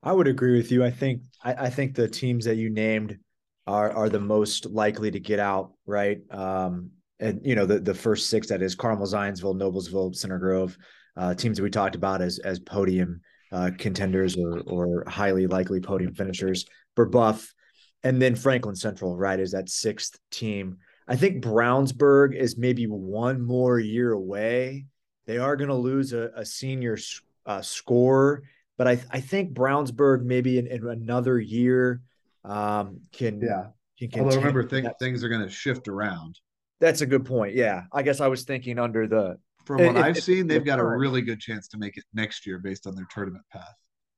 [0.03, 0.83] I would agree with you.
[0.83, 3.19] I think I, I think the teams that you named
[3.67, 6.19] are are the most likely to get out, right?
[6.31, 10.77] Um, and you know the the first six that is Carmel, Zionsville, Noblesville, Center Grove,
[11.17, 13.21] uh, teams that we talked about as as podium
[13.53, 17.49] uh, contenders or or highly likely podium finishers Brebeuf,
[18.03, 20.79] and then Franklin Central, right, is that sixth team.
[21.09, 24.87] I think Brownsburg is maybe one more year away.
[25.27, 26.99] They are going to lose a, a senior
[27.47, 28.43] uh, score,
[28.79, 32.01] but I I think Brownsburg maybe in, in another year
[32.47, 33.67] um, can yeah.
[33.99, 36.39] Can Although remember, th- things are going to shift around.
[36.81, 37.55] That's a good point.
[37.55, 40.85] Yeah, I guess I was thinking under the from what I've seen, they've got a
[40.85, 43.75] really good chance to make it next year based on their tournament path.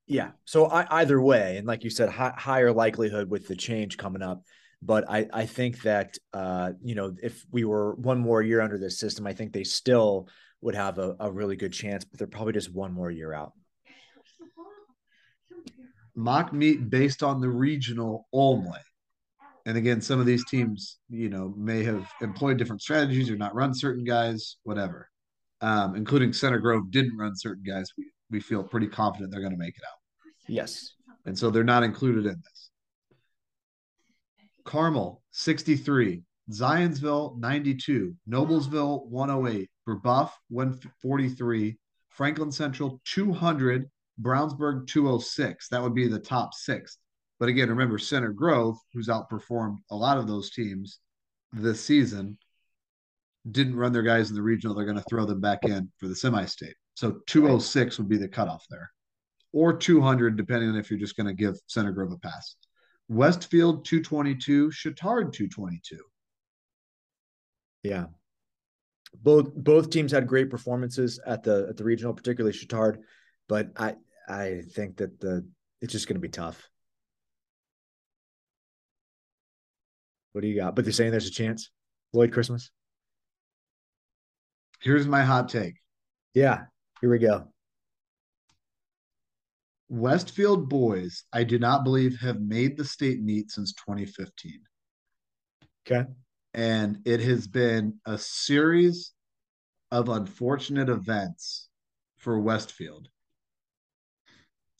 [0.06, 0.30] Yeah.
[0.44, 4.22] So I, either way, and like you said, high, higher likelihood with the change coming
[4.22, 4.42] up.
[4.82, 8.78] But I, I think that uh, you know if we were one more year under
[8.78, 10.28] this system, I think they still
[10.60, 12.04] would have a, a really good chance.
[12.04, 13.52] But they're probably just one more year out.
[16.18, 18.80] Mock meet based on the regional only.
[19.64, 23.54] And again, some of these teams, you know, may have employed different strategies or not
[23.54, 25.08] run certain guys, whatever
[25.60, 27.90] um, including Center Grove, didn't run certain guys.
[27.96, 29.98] We we feel pretty confident they're going to make it out.
[30.46, 32.70] Yes, and so they're not included in this.
[34.64, 41.78] Carmel 63, Zionsville 92, Noblesville 108, Brebeuf 143,
[42.10, 45.68] Franklin Central 200, Brownsburg 206.
[45.68, 46.98] That would be the top six.
[47.38, 50.98] But again, remember Center Grove, who's outperformed a lot of those teams
[51.52, 52.38] this season,
[53.50, 54.74] didn't run their guys in the regional.
[54.74, 56.74] They're going to throw them back in for the semi state.
[56.94, 58.90] So 206 would be the cutoff there,
[59.52, 62.56] or 200, depending on if you're just going to give Center Grove a pass.
[63.08, 65.98] Westfield 222, Chatard 222.
[67.84, 68.06] Yeah.
[69.22, 72.98] Both both teams had great performances at the at the regional, particularly Chatard,
[73.48, 73.94] but I
[74.28, 75.46] I think that the
[75.80, 76.68] it's just going to be tough.
[80.32, 80.76] What do you got?
[80.76, 81.70] But they're saying there's a chance.
[82.12, 82.70] Lloyd Christmas.
[84.80, 85.74] Here's my hot take.
[86.34, 86.64] Yeah,
[87.00, 87.48] here we go.
[89.88, 94.60] Westfield boys, I do not believe have made the state meet since 2015.
[95.86, 96.08] Okay.
[96.52, 99.12] And it has been a series
[99.90, 101.68] of unfortunate events
[102.18, 103.08] for Westfield.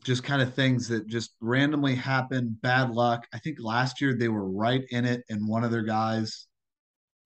[0.04, 3.26] Just kind of things that just randomly happen, bad luck.
[3.32, 6.46] I think last year they were right in it, and one of their guys,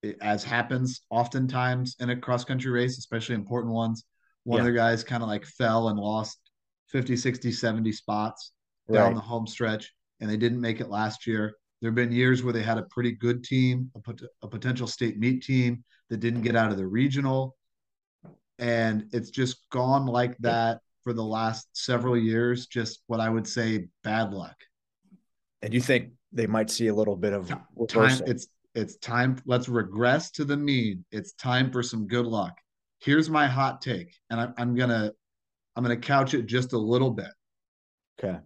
[0.03, 4.03] eh, as happens oftentimes in a cross country race, especially important ones,
[4.43, 4.61] one yeah.
[4.61, 6.39] of their guys kind of like fell and lost
[6.89, 8.51] 50, 60, 70 spots
[8.91, 11.55] down the home stretch, and they didn't make it last year.
[11.81, 14.87] There have been years where they had a pretty good team, a, pot- a potential
[14.87, 17.55] state meet team that didn't get out of the regional.
[18.59, 22.67] And it's just gone like that for the last several years.
[22.67, 24.55] Just what I would say bad luck.
[25.61, 27.47] And you think they might see a little bit of
[27.87, 28.21] time?
[28.25, 29.37] It's it's time.
[29.45, 31.05] Let's regress to the mean.
[31.11, 32.57] It's time for some good luck.
[32.99, 35.11] Here's my hot take, and I'm, I'm gonna
[35.75, 37.31] I'm gonna couch it just a little bit.
[38.19, 38.39] Okay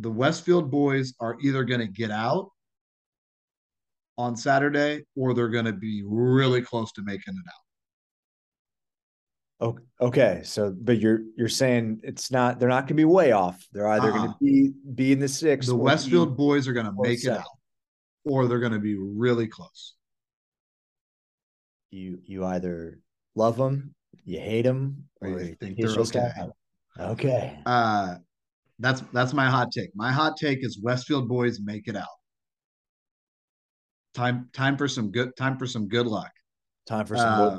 [0.00, 2.50] the Westfield boys are either going to get out
[4.18, 7.65] on Saturday or they're going to be really close to making it out.
[9.60, 13.66] Okay, so but you're you're saying it's not they're not going to be way off.
[13.72, 15.66] They're either uh going to be be in the six.
[15.66, 17.38] The Westfield boys are going to make seven.
[17.38, 17.46] it out,
[18.24, 19.94] or they're going to be really close.
[21.90, 23.00] You you either
[23.34, 26.30] love them, you hate them, or you think they're okay.
[26.98, 27.58] Okay.
[27.64, 28.16] Uh,
[28.78, 29.90] that's that's my hot take.
[29.94, 32.04] My hot take is Westfield boys make it out.
[34.14, 36.32] Time time for some good time for some good luck.
[36.86, 37.58] Time for some uh,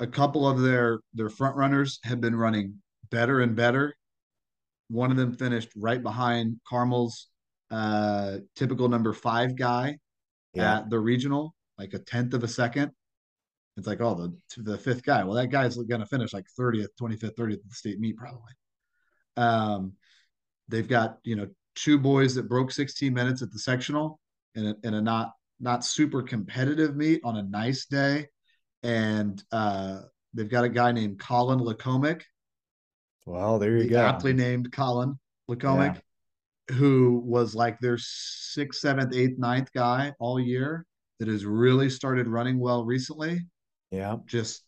[0.00, 2.76] a couple of their their front runners have been running
[3.10, 3.94] better and better.
[4.88, 7.28] One of them finished right behind Carmel's
[7.70, 9.98] uh, typical number five guy
[10.54, 10.78] yeah.
[10.78, 12.92] at the regional, like a tenth of a second.
[13.76, 14.14] It's like, oh,
[14.56, 15.24] the the fifth guy.
[15.24, 18.52] Well, that guy's going to finish like 30th, 25th, 30th at the state meet probably.
[19.36, 19.92] Um,
[20.68, 24.20] They've got you know two boys that broke 16 minutes at the sectional
[24.54, 28.28] in a, in a not not super competitive meet on a nice day,
[28.82, 30.00] and uh,
[30.34, 32.22] they've got a guy named Colin Lacomic.
[33.26, 34.00] Well, there you the go.
[34.00, 35.18] Aptly named Colin
[35.50, 36.00] Lacomic,
[36.70, 36.76] yeah.
[36.76, 40.86] who was like their sixth, seventh, eighth, ninth guy all year
[41.18, 43.40] that has really started running well recently.
[43.90, 44.64] Yeah, just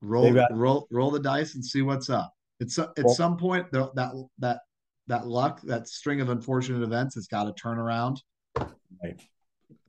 [0.00, 2.32] roll got- roll roll the dice and see what's up.
[2.60, 3.94] It's at well, some point that
[4.38, 4.60] that
[5.08, 8.22] that luck, that string of unfortunate events, has got to turn around.
[8.56, 9.20] Right.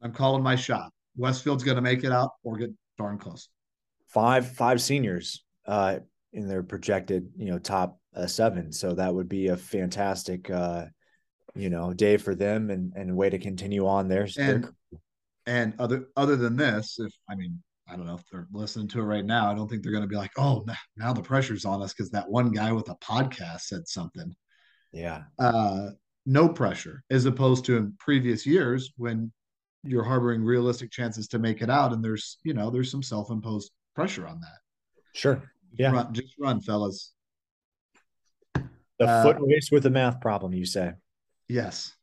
[0.02, 0.92] I'm calling my shot.
[1.16, 3.50] Westfield's going to make it out or get darn close.
[4.08, 6.00] Five five seniors uh,
[6.32, 8.72] in their projected, you know, top uh, seven.
[8.72, 10.86] So that would be a fantastic, uh,
[11.56, 14.28] you know, day for them and and way to continue on their.
[14.38, 15.00] And, their...
[15.46, 19.00] and other other than this, if I mean, I don't know if they're listening to
[19.00, 19.52] it right now.
[19.52, 22.12] I don't think they're going to be like, oh, now the pressure's on us because
[22.12, 24.34] that one guy with a podcast said something.
[24.92, 25.24] Yeah.
[25.40, 25.90] Uh,
[26.26, 29.32] no pressure, as opposed to in previous years when
[29.84, 33.72] you're harboring realistic chances to make it out, and there's you know there's some self-imposed
[33.96, 34.58] pressure on that.
[35.14, 35.44] Sure.
[35.74, 35.92] Yeah.
[35.92, 37.14] Just run, just run fellas.
[39.00, 40.94] The uh, foot race with a math problem, you say?
[41.48, 41.94] Yes.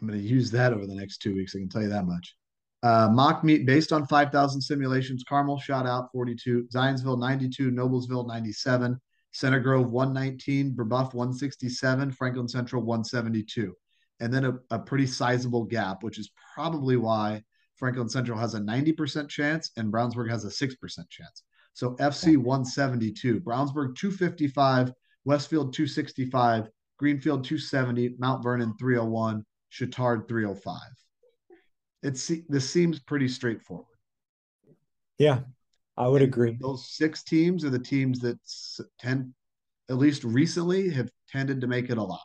[0.00, 1.54] I'm going to use that over the next two weeks.
[1.54, 2.36] I can tell you that much.
[2.82, 5.24] Uh, mock meet based on 5,000 simulations.
[5.26, 9.00] Carmel shot out 42, Zionsville 92, Noblesville 97,
[9.32, 13.74] Center Grove 119, Brebeuf 167, Franklin Central 172.
[14.20, 17.42] And then a, a pretty sizable gap, which is probably why
[17.76, 20.76] Franklin Central has a 90% chance and Brownsburg has a 6%
[21.10, 21.42] chance.
[21.72, 24.92] So FC 172, Brownsburg 255,
[25.24, 30.78] Westfield 265, Greenfield 270, Mount Vernon 301, Chatard 305
[32.04, 33.86] it's this seems pretty straightforward.
[35.18, 35.40] Yeah,
[35.96, 36.56] I would and agree.
[36.60, 38.38] Those six teams are the teams that
[39.00, 39.32] tend,
[39.88, 42.20] at least recently, have tended to make it a lot.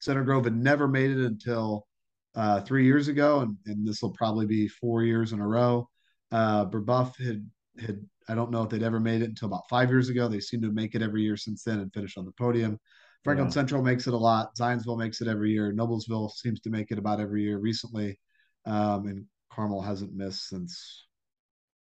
[0.00, 1.86] Center Grove had never made it until
[2.34, 5.88] uh, three years ago, and, and this will probably be four years in a row.
[6.32, 9.90] Uh, Brebeuf had had I don't know if they'd ever made it until about five
[9.90, 10.28] years ago.
[10.28, 12.78] They seem to make it every year since then and finish on the podium.
[13.24, 13.52] Franklin Yeah.
[13.52, 14.54] Central makes it a lot.
[14.56, 15.72] Zionsville makes it every year.
[15.72, 18.18] Noblesville seems to make it about every year recently.
[18.66, 21.06] Um, and Carmel hasn't missed since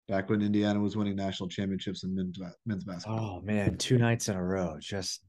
[0.07, 3.39] back when Indiana was winning national championships in men's, men's basketball.
[3.39, 4.77] Oh man, two nights in a row.
[4.79, 5.21] Just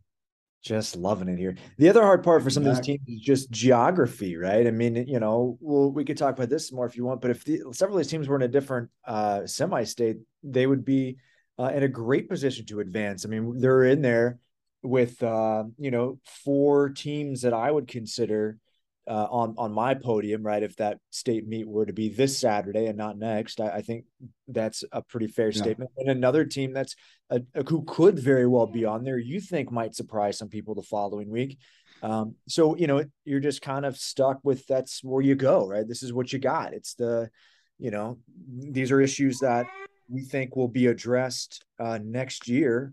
[0.62, 1.56] just loving it here.
[1.76, 4.66] The other hard part for some of Back- these teams is just geography, right?
[4.66, 7.32] I mean, you know, well, we could talk about this more if you want, but
[7.32, 11.16] if the, several of these teams were in a different uh semi-state, they would be
[11.58, 13.24] uh, in a great position to advance.
[13.24, 14.38] I mean, they're in there
[14.82, 18.58] with uh, you know, four teams that I would consider
[19.08, 20.62] uh, on on my podium, right?
[20.62, 24.04] If that state meet were to be this Saturday and not next, I, I think
[24.48, 25.62] that's a pretty fair Yeah.
[25.62, 25.90] statement.
[25.96, 26.94] And another team that's
[27.30, 30.74] a, a- who could very well be on there, you think might surprise some people
[30.74, 31.58] the following week.
[32.02, 35.86] Um, so you know, you're just kind of stuck with that's where you go, right?
[35.86, 36.72] This is what you got.
[36.72, 37.30] It's the,
[37.78, 39.66] you know, these are issues that
[40.08, 42.92] we think will be addressed uh, next year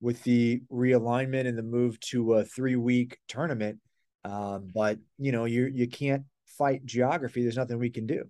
[0.00, 3.78] with the realignment and the move to a three week tournament.
[4.24, 7.42] Um, but you know, you you can't fight geography.
[7.42, 8.24] There's nothing we can do.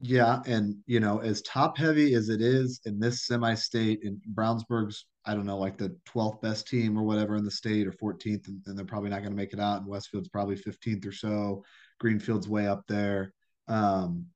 [0.00, 5.06] Yeah, and you know, as top heavy as it is in this semi-state, in Brownsburg's,
[5.24, 8.46] I don't know, like the 12th best team or whatever in the state or 14th,
[8.48, 9.78] and, and they're probably not going to make it out.
[9.80, 11.64] And Westfield's probably 15th or so.
[11.98, 13.32] Greenfield's way up there.
[13.68, 14.26] Um,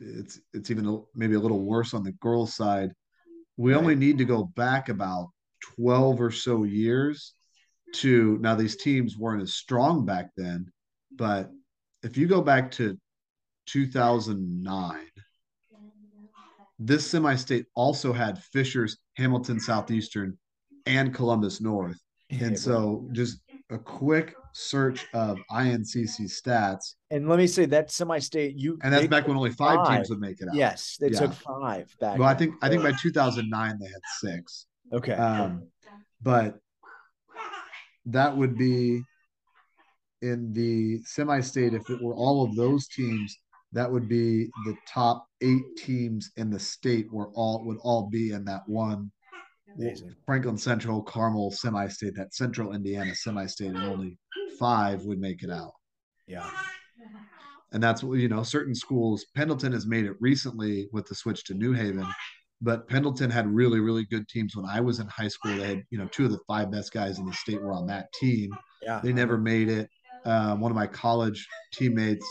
[0.00, 2.90] it's it's even a, maybe a little worse on the girls' side.
[3.56, 3.78] We Right.
[3.80, 5.30] only need to go back about
[5.76, 7.34] 12 or so years
[7.94, 10.66] to now these teams weren't as strong back then,
[11.16, 11.50] but
[12.02, 12.98] if you go back to
[13.66, 15.06] 2009,
[16.78, 20.36] this semi-state also had Fishers, Hamilton Southeastern,
[20.86, 21.98] and Columbus North.
[22.30, 23.38] And so just
[23.70, 29.06] a quick search of INCC stats, and let me say that semi-state you and that's
[29.06, 29.96] back when only five five.
[29.98, 30.54] teams would make it out.
[30.54, 31.20] Yes, they Yeah.
[31.20, 32.18] took five back.
[32.18, 34.66] Well, I think I think by 2009 they had six.
[34.92, 35.12] okay.
[35.14, 35.68] Um,
[36.22, 36.58] but
[38.06, 39.02] that would be
[40.22, 41.74] in the semi-state.
[41.74, 43.36] If it were all of those teams,
[43.72, 47.12] that would be the top eight teams in the state.
[47.12, 49.10] Were all would all be in that one
[49.76, 50.14] Amazing.
[50.24, 52.14] Franklin Central Carmel semi-state.
[52.14, 54.18] That Central Indiana semi-state, and only
[54.58, 55.72] five would make it out.
[56.26, 56.48] Yeah.
[57.72, 61.44] and that's what you know certain schools pendleton has made it recently with the switch
[61.44, 62.06] to new haven
[62.64, 65.82] but pendleton had really really good teams when i was in high school they had
[65.90, 68.50] you know two of the five best guys in the state were on that team
[68.82, 69.00] Yeah.
[69.02, 69.88] they never made it
[70.24, 72.26] um, one of my college teammates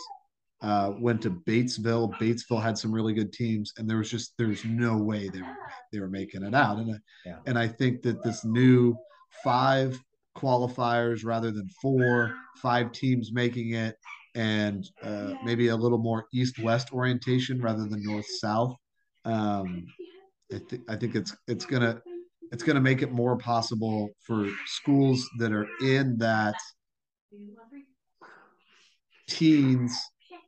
[0.62, 4.64] uh, went to batesville batesville had some really good teams and there was just there's
[4.66, 5.58] no way they were
[5.92, 7.40] they were making it out and, I- Yeah.
[7.46, 8.96] and i think that this new
[9.44, 10.00] five
[10.38, 13.96] qualifiers rather than four five teams making it
[14.36, 18.76] and uh, maybe a little more east-west orientation rather than north-south.
[19.26, 19.86] Um,
[20.54, 22.02] I think I think it's it's gonna
[22.52, 26.56] it's gonna make it more possible for schools that are in that
[29.28, 29.98] teens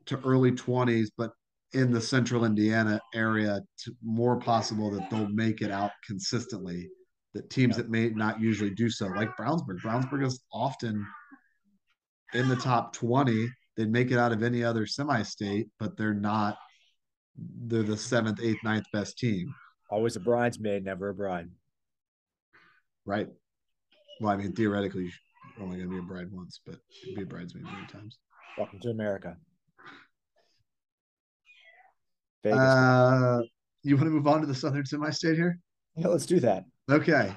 [0.06, 1.32] to early twenties, but
[1.74, 6.90] in the central Indiana area, to more possible that they'll make it out consistently.
[7.34, 9.82] That teams that may not usually do so, like Brownsburg.
[9.82, 11.06] Brownsburg is often
[12.34, 16.58] in the top 20 they'd make it out of any other semi-state but they're not
[17.66, 19.54] they're the seventh eighth ninth best team
[19.96, 21.48] Always a bridesmaid, never a bride.
[23.06, 23.30] right
[24.20, 26.76] well i mean theoretically you're only going to be a bride once but
[27.16, 28.18] be a bridesmaid many times
[28.58, 29.38] Welcome to America.
[32.44, 32.60] Vegas.
[32.60, 33.42] uh
[33.84, 35.60] you want to move on to the southern semi-state here
[35.96, 36.66] yeah, let's do that.
[36.92, 37.34] okay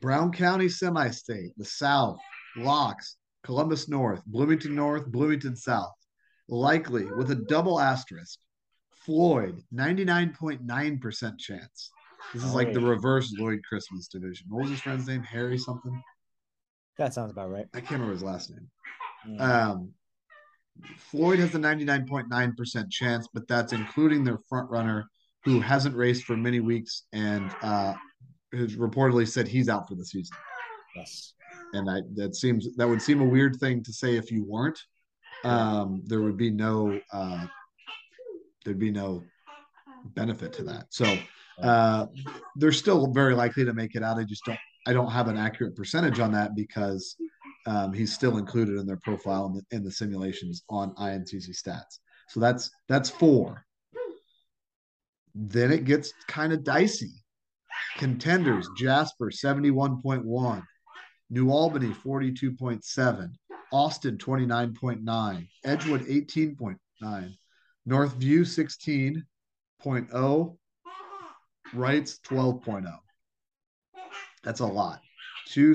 [0.00, 2.18] brown county semi-state the south
[2.56, 5.92] locks columbus north bloomington north bloomington south
[6.48, 8.38] likely with a double asterisk
[9.04, 11.90] floyd 99.9% chance
[12.34, 16.02] this is like the reverse lloyd christmas division what was his friend's name harry something
[16.96, 17.66] That sounds about right.
[17.74, 18.68] i can't remember his last name
[19.28, 19.40] Mm.
[19.40, 19.90] um,
[20.96, 25.08] Floyd has a 99.9% chance, but that's including their front runner
[25.44, 27.94] who hasn't raced for many weeks and uh,
[28.54, 30.36] has reportedly said he's out for the season.
[30.94, 31.34] yes.
[31.74, 34.78] And I, that seems that would seem a weird thing to say if you weren't.
[35.42, 37.46] Um, there would be no uh,
[38.68, 39.24] there'd be no
[40.14, 40.86] benefit to that.
[40.90, 41.16] So
[41.62, 42.06] uh,
[42.56, 44.18] they're still very likely to make it out.
[44.18, 47.16] I just don't I don't have an accurate percentage on that because
[47.66, 51.98] um, he's still included in their profile in the, in the simulations on INCC stats.
[52.28, 53.64] So that's that's four.
[55.34, 57.12] Then it gets kind of dicey.
[57.96, 60.62] Contenders Jasper 71.1,
[61.30, 63.30] New Albany 42.7,
[63.72, 67.34] Austin 29.9, Edgewood 18.9,
[67.88, 70.56] Northview 16.0,
[71.74, 72.98] Reitz 12.0.
[74.42, 75.00] That's a lot.
[75.48, 75.74] Two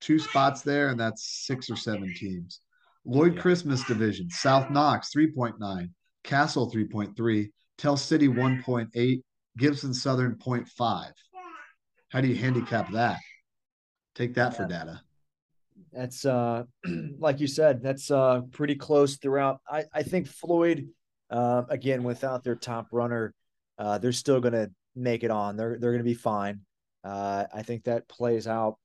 [0.00, 2.60] two spots there, and that's six or seven teams.
[3.04, 3.40] Lloyd Yeah.
[3.40, 5.90] Christmas division, South Knox 3.9,
[6.24, 9.22] Castle 3.3, Tell City 1.8,
[9.56, 11.12] Gibson Southern 0.5.
[12.10, 13.18] How do you handicap that?
[14.14, 15.00] Take that for data.
[15.92, 16.64] That's uh
[17.18, 19.60] like you said, that's uh pretty close throughout.
[19.68, 20.88] I, I think Floyd,
[21.30, 23.34] uh, again, without their top runner,
[23.78, 25.56] uh, they're still gonna make it on.
[25.56, 26.60] They're they're gonna be fine.
[27.04, 28.78] Uh, I think that plays out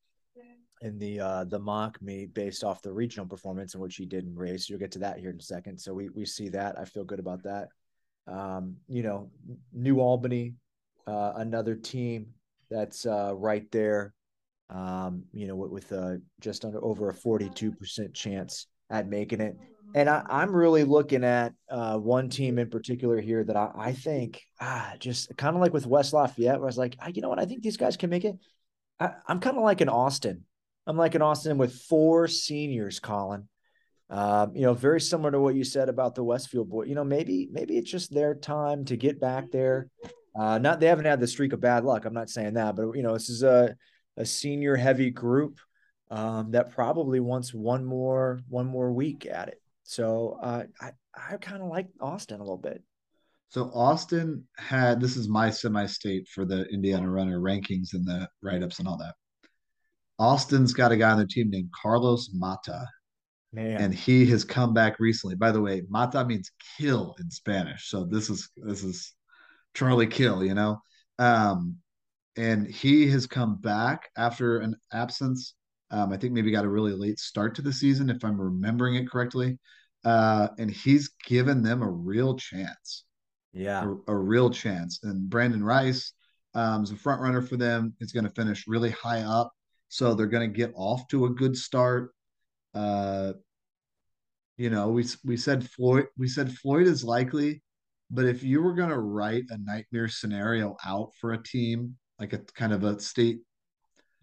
[0.81, 4.25] in the uh the mock meet based off the regional performance in which he did
[4.25, 4.69] in race.
[4.69, 5.77] You'll get to that here in a second.
[5.79, 6.77] So we we see that.
[6.77, 7.69] I feel good about that.
[8.27, 9.31] Um, you know,
[9.71, 10.55] New Albany,
[11.07, 12.27] uh, another team
[12.69, 14.13] that's uh right there
[14.69, 19.57] um, you know, with, with uh, just under over a 42% chance at making it.
[19.95, 23.91] And I, I'm really looking at uh, one team in particular here that I, I
[23.93, 27.21] think ah, just kind of like with West Lafayette, where I was like, ah, you
[27.21, 28.35] know what, I think these guys can make it.
[28.99, 30.45] I, I'm kind of like an Austin.
[30.87, 33.47] I'm like an Austin with four seniors, Colin.
[34.09, 36.83] Um, you know, very similar to what you said about the Westfield boy.
[36.83, 39.89] You know, maybe maybe it's just their time to get back there.
[40.35, 42.05] Uh, not they haven't had the streak of bad luck.
[42.05, 43.75] I'm not saying that, but you know, this is a
[44.17, 45.59] a senior heavy group
[46.09, 49.61] um, that probably wants one more one more week at it.
[49.83, 52.83] So uh, I I kind of like Austin a little bit.
[53.49, 58.79] So Austin had this is my semi-state for the Indiana runner rankings and the write-ups
[58.79, 59.13] and all that.
[60.19, 62.87] Austin's got a guy on their team named Carlos Mata,
[63.51, 65.35] Man, and he has come back recently.
[65.35, 69.13] By the way, Mata means kill in Spanish, so this is this is
[69.73, 70.81] Charlie Kill, you know.
[71.19, 71.77] Um,
[72.35, 75.53] and he has come back after an absence.
[75.93, 78.95] Um, I think maybe got a really late start to the season, if I'm remembering
[78.95, 79.59] it correctly.
[80.03, 83.05] Uh, and he's given them a real chance,
[83.53, 84.99] yeah, a, a real chance.
[85.03, 86.13] And Brandon Rice
[86.55, 87.93] um, is a front runner for them.
[87.99, 89.53] Is going to finish really high up,
[89.87, 92.11] so they're going to get off to a good start.
[92.73, 93.33] Uh,
[94.57, 97.61] you know, we we said Floyd, we said Floyd is likely,
[98.09, 102.33] but if you were going to write a nightmare scenario out for a team, like
[102.33, 103.39] a kind of a state,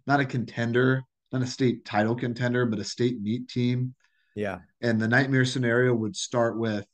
[0.07, 3.95] not a contender, not a state title contender, but a state meet team.
[4.35, 6.87] yeah, And the nightmare scenario would start with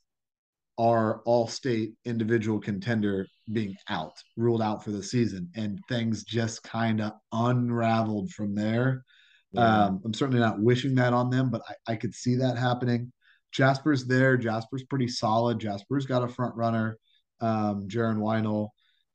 [0.78, 5.50] our all state individual contender being out, ruled out for the season.
[5.54, 9.04] And things just kind of unraveled from there.
[9.52, 9.84] yeah.
[9.84, 13.12] Um, I'm certainly not wishing that on them, but I, I could see that happening.
[13.52, 14.36] Jasper's there.
[14.36, 15.58] Jasper's pretty solid.
[15.58, 16.98] Jasper's got a front runner,
[17.40, 18.68] um, Jaron Weinel.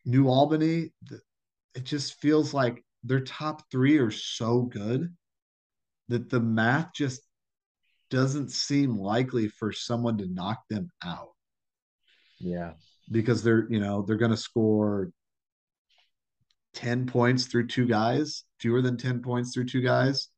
[0.03, 0.91] New Albany,
[1.75, 5.13] it just feels like their top three are so good
[6.09, 7.21] that the math just
[8.09, 11.29] doesn't seem likely for someone to knock them out.
[12.39, 12.73] Yeah.
[13.11, 15.11] because they're you know they're going to score
[16.73, 20.29] 10 points through two guys fewer than 10 points through two guys.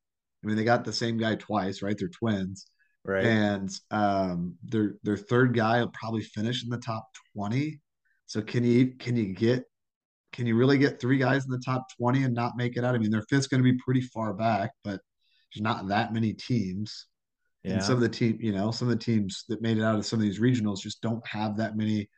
[0.43, 1.95] I mean they got the same guy twice right?
[1.97, 2.66] They're twins.
[3.05, 3.26] Right.
[3.26, 7.05] and um their their third guy will probably finish in the top
[7.36, 7.82] 20
[8.28, 9.66] so can you can you get
[10.34, 12.96] can you really get three guys in the top 20 and not make it out?
[12.96, 15.00] I mean, their fifth's going to be pretty far back, but
[15.54, 17.06] there's not that many teams.
[17.64, 17.74] yeah.
[17.74, 19.96] And some of the team, you know, some of the teams that made it out
[19.96, 22.10] of some of these regionals just don't have that many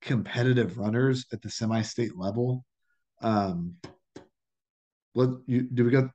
[0.00, 2.64] competitive runners at the semi-state level.
[3.20, 3.74] Um,
[5.14, 6.10] let you do we go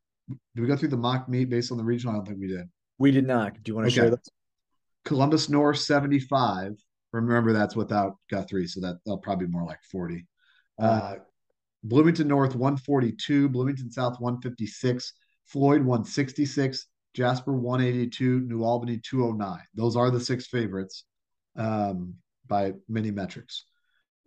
[0.55, 2.13] do we go through the mock meet based on the regional?
[2.13, 2.67] I don't think we did.
[2.99, 3.53] we did not.
[3.63, 3.95] Do you want to Okay.
[3.95, 4.29] share those?
[5.05, 6.73] Columbus North 75.
[7.11, 10.27] Remember that's without Guthrie, so that they'll probably be more like 40.
[10.77, 11.15] Uh,
[11.83, 15.13] Bloomington North 142, Bloomington South 156,
[15.45, 19.59] Floyd 166, Jasper 182, New Albany 209.
[19.73, 21.05] Those are the six favorites
[21.55, 22.15] um,
[22.47, 23.65] by many metrics.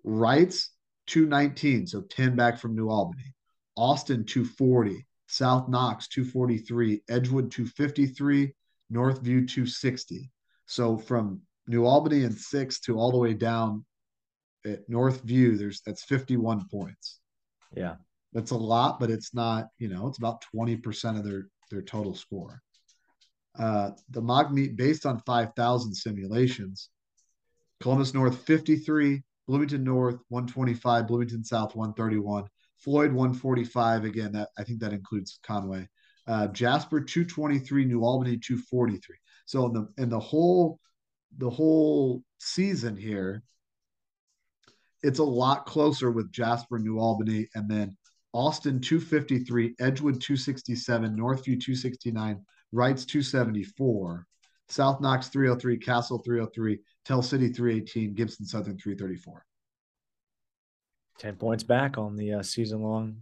[0.05, 0.69] Reitz
[1.07, 3.35] 219, so 10 back from New Albany.
[3.77, 8.53] Austin 240, South Knox 243, Edgewood 253,
[8.93, 10.31] Northview 260.
[10.67, 13.85] So from New Albany and six to all the way down
[14.67, 17.21] at Northview, there's that's 51 points.
[17.75, 17.97] Yeah.
[18.33, 22.15] That's a lot, but it's not, you know, it's about 20% of their their total
[22.15, 22.61] score.
[23.59, 26.91] Uh, the mock meet based on 5,000 simulations.
[27.81, 32.45] Columbus North 53, Bloomington North 125, Bloomington South 131,
[32.79, 34.05] Floyd 145.
[34.05, 35.89] Again, that I think that includes Conway.
[36.27, 39.17] Uh, Jasper 223, New Albany 243.
[39.47, 40.79] So in the in the whole
[41.37, 43.43] the whole season here,
[45.03, 47.97] it's a lot closer with Jasper, New Albany, and then
[48.33, 52.41] Austin 253, Edgewood 267, Northview 269,
[52.75, 54.27] Reitz 274,
[54.69, 59.45] South Knox 303, Castle 303, Tell City 318, Gibson Southern 334.
[61.19, 63.17] 10 points back on the uh, season long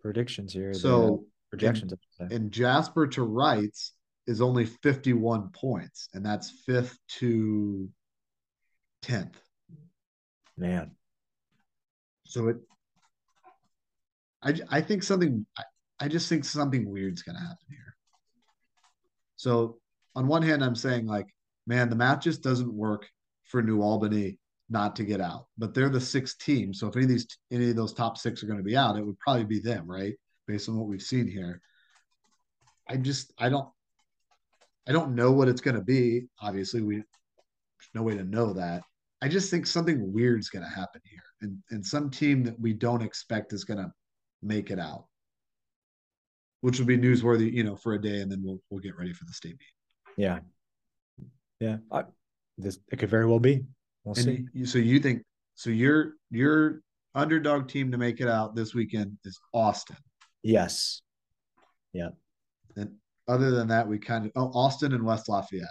[0.00, 0.72] predictions here.
[0.72, 1.94] the, uh, So projections.
[2.18, 2.34] Say.
[2.34, 3.90] and Jasper to Reitz
[4.26, 7.88] is only 51 points, and that's fifth to
[9.04, 9.34] 10th.
[10.56, 10.92] Man.
[12.26, 12.56] So it,
[14.42, 15.62] i i think something, I,
[16.00, 17.96] I just think something weird's going to happen here.
[19.36, 19.78] So
[20.14, 21.26] on one hand, I'm saying like,
[21.66, 23.08] man, the math just doesn't work
[23.44, 24.38] for New Albany
[24.70, 26.72] not to get out, but they're the sixth team.
[26.72, 28.96] So if any of these, any of those top six are going to be out,
[28.96, 30.14] it would probably be them, right?
[30.46, 31.60] Based on what we've seen here.
[32.88, 33.68] I just, I don't,
[34.86, 36.26] I don't know what it's going to be.
[36.40, 37.02] Obviously, we,
[37.94, 38.82] no way to know that.
[39.24, 42.74] I just think something weird's going to happen here, and and some team that we
[42.74, 43.90] don't expect is going to
[44.42, 45.06] make it out,
[46.60, 49.14] which will be newsworthy, you know, for a day, and then we'll we'll get ready
[49.14, 50.18] for the state meet.
[50.18, 50.40] Yeah.
[51.58, 51.78] Yeah.
[51.90, 52.02] I,
[52.58, 53.64] this it could very well be.
[54.04, 54.44] We'll see.
[54.52, 55.22] You, so you think
[55.54, 55.70] so?
[55.70, 56.82] Your your
[57.14, 59.96] underdog team to make it out this weekend is Austin.
[60.42, 61.00] Yes.
[61.94, 62.10] Yeah.
[62.76, 62.96] And
[63.26, 65.68] other than that, we kind of oh Austin and West Lafayette.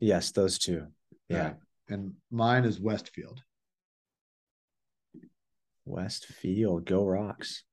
[0.00, 0.88] Yes, those two.
[1.28, 1.44] Yeah.
[1.44, 1.56] Right.
[1.90, 3.42] And mine is Westfield.
[5.84, 7.64] Westfield, go rocks.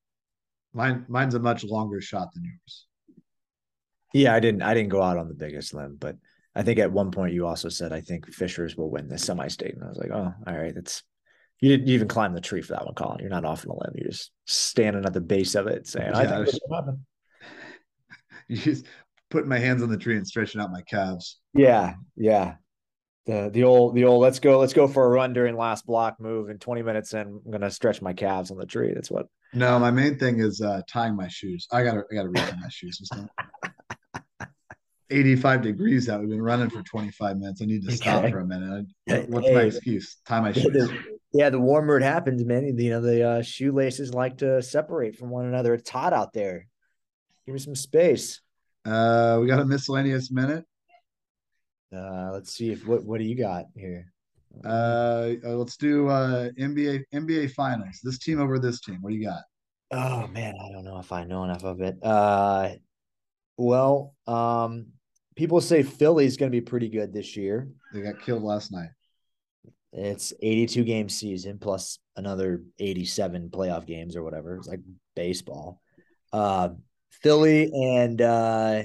[0.74, 2.86] Mine mine's a much longer shot than yours.
[4.14, 6.16] Yeah, I didn't I didn't go out on the biggest limb, but
[6.56, 9.76] I think at one point you also said I think Fishers will win the semi-state.
[9.76, 11.04] And I was like, oh, all right, that's
[11.60, 13.20] you didn't even climb the tree for that one, Colin.
[13.20, 13.94] You're not off on a limb.
[13.96, 16.76] You're just standing at the base of it saying, I Yeah, think it's- this will
[16.76, 17.06] happen.
[18.50, 18.86] You just
[19.30, 21.40] putting my hands on the tree and stretching out my calves.
[21.54, 22.54] Yeah, yeah.
[23.28, 26.16] The the old the old let's go, let's go for a run during last block
[26.20, 28.94] move and 20 minutes in, I'm gonna stretch my calves on the tree.
[28.94, 31.68] That's what No, my main thing is uh, tying my shoes.
[31.72, 33.00] I gotta I gotta retie my shoes.
[33.02, 34.50] It's not
[35.10, 36.20] 85 degrees out.
[36.22, 37.62] We've been running for 25 minutes.
[37.62, 38.32] I need to stop Okay.
[38.32, 38.86] for a minute.
[39.06, 40.18] Hey, What's my excuse?
[40.26, 40.64] Tie my shoes.
[40.66, 40.98] the,
[41.34, 42.78] yeah, the warmer it happens, man.
[42.78, 45.74] You know, the uh, shoelaces like to separate from one another.
[45.74, 46.68] It's hot out there.
[47.46, 48.42] Give me some space.
[48.86, 50.66] Uh, we got a miscellaneous minute.
[51.96, 54.12] Uh, let's see if what what do you got here?
[54.66, 58.00] Uh, uh, let's do uh NBA NBA finals.
[58.04, 58.98] This team over this team.
[59.02, 59.44] What do you got?
[59.92, 61.98] oh man, I don't know if I know enough of it.
[62.04, 62.72] Uh,
[63.58, 64.88] well, um,
[65.36, 67.70] people say Philly's going to be pretty good this year.
[67.94, 68.90] They got killed last night.
[69.94, 74.58] It's 82 game season plus another 87 playoff games or whatever.
[74.58, 74.82] It's like
[75.16, 75.82] baseball.
[76.34, 76.70] Uh,
[77.10, 78.84] Philly and uh,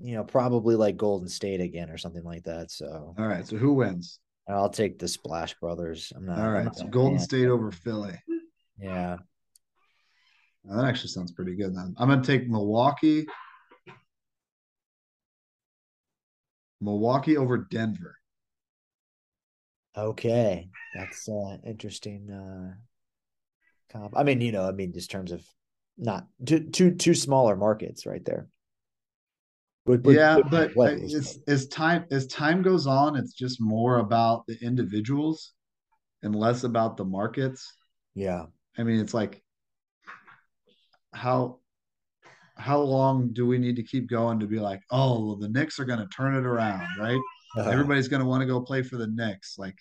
[0.00, 2.70] you know probably like Golden State again or something like that.
[2.70, 3.46] So All right.
[3.46, 4.18] So who wins?
[4.48, 6.12] I'll take the Splash Brothers.
[6.16, 6.38] I'm not.
[6.38, 7.24] all right, not So Golden fan.
[7.24, 8.18] State over Philly.
[8.78, 9.18] Yeah.
[10.64, 11.74] That actually sounds pretty good.
[11.74, 13.26] Then I'm gonna take Milwaukee.
[16.80, 18.16] Milwaukee over Denver.
[19.96, 22.30] Okay, that's uh interesting.
[22.30, 22.74] Uh,
[23.92, 24.14] comp.
[24.16, 25.44] I mean, you know, I mean, just terms of
[25.98, 28.48] not two two two smaller markets right there.
[29.90, 31.38] Would- would- yeah, but uh, guys.
[31.48, 35.52] as time as time goes on, it's just more about the individuals
[36.22, 37.72] and less about the markets.
[38.14, 38.46] yeah,
[38.78, 39.42] I mean, it's like
[41.12, 41.58] how
[42.56, 45.78] how long do we need to keep going to be like, oh, well, the Knicks
[45.80, 47.20] are going to turn it around, right?
[47.56, 49.56] Uh, Everybody's going to want to go play for the Knicks.
[49.58, 49.76] Like,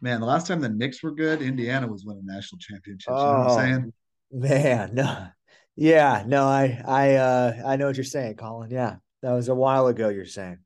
[0.00, 3.06] man, the last time the Knicks were good, Indiana was winning national championships.
[3.08, 3.92] You know what Oh, I'm saying?
[4.32, 5.26] man, no,
[5.76, 8.70] yeah, no, I I uh I know what you're saying, Colin.
[8.70, 10.08] Yeah, that was a while ago.
[10.08, 10.58] You're saying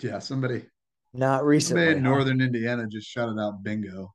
[0.00, 0.64] Yeah, somebody,
[1.12, 1.82] not recently.
[1.84, 2.10] somebody in huh?
[2.10, 4.12] Northern Indiana just shouted out bingo.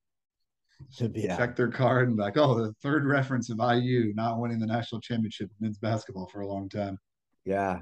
[1.14, 4.60] yeah, Check their card and be like, oh, the third reference of IU not winning
[4.60, 6.98] the national championship men's basketball for a long time.
[7.46, 7.82] yeah.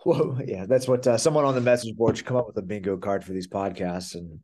[0.04, 2.62] Whoa, yeah, that's what uh, someone on the message board should come up with a
[2.62, 4.40] bingo card for these podcasts, and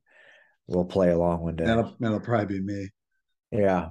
[0.67, 1.65] we'll play along one day.
[1.65, 2.91] That'll, that'll probably be me.
[3.51, 3.89] Yeah.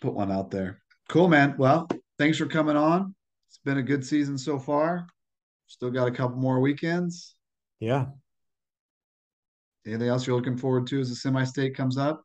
[0.00, 0.80] Put one out there.
[1.10, 1.56] Cool, man.
[1.58, 1.86] Well,
[2.16, 3.14] thanks for coming on.
[3.48, 5.06] It's been a good season so far.
[5.74, 7.34] Still got a couple more weekends.
[7.80, 8.06] Yeah.
[9.84, 12.24] Anything else you're looking forward to as the semi-state comes up?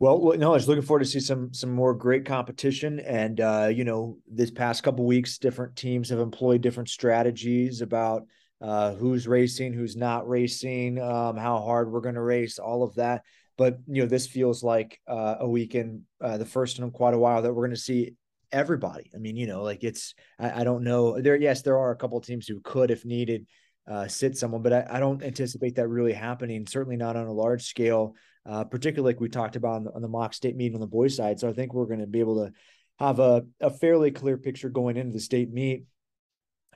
[0.00, 3.70] Well, no, I was looking forward to see some some more great competition, and uh,
[3.72, 8.26] you know, this past couple weeks, different teams have employed different strategies about
[8.60, 12.96] uh, who's racing, who's not racing, um, how hard we're going to race, all of
[12.96, 13.22] that.
[13.56, 17.18] But you know, this feels like uh, a weekend, uh, the first in quite a
[17.18, 18.14] while that we're going to see
[18.52, 19.10] everybody.
[19.14, 21.36] I mean, you know, like it's I, I don't know there.
[21.36, 23.46] Yes, there are a couple teams who could, if needed,
[23.90, 26.66] uh, sit someone, but I, I don't anticipate that really happening.
[26.66, 28.14] Certainly not on a large scale
[28.46, 30.86] uh, particularly like we talked about on the, on the mock state meet on the
[30.86, 31.38] boys side.
[31.38, 32.52] So I think we're going to be able to
[32.98, 35.84] have a, a fairly clear picture going into the state meet.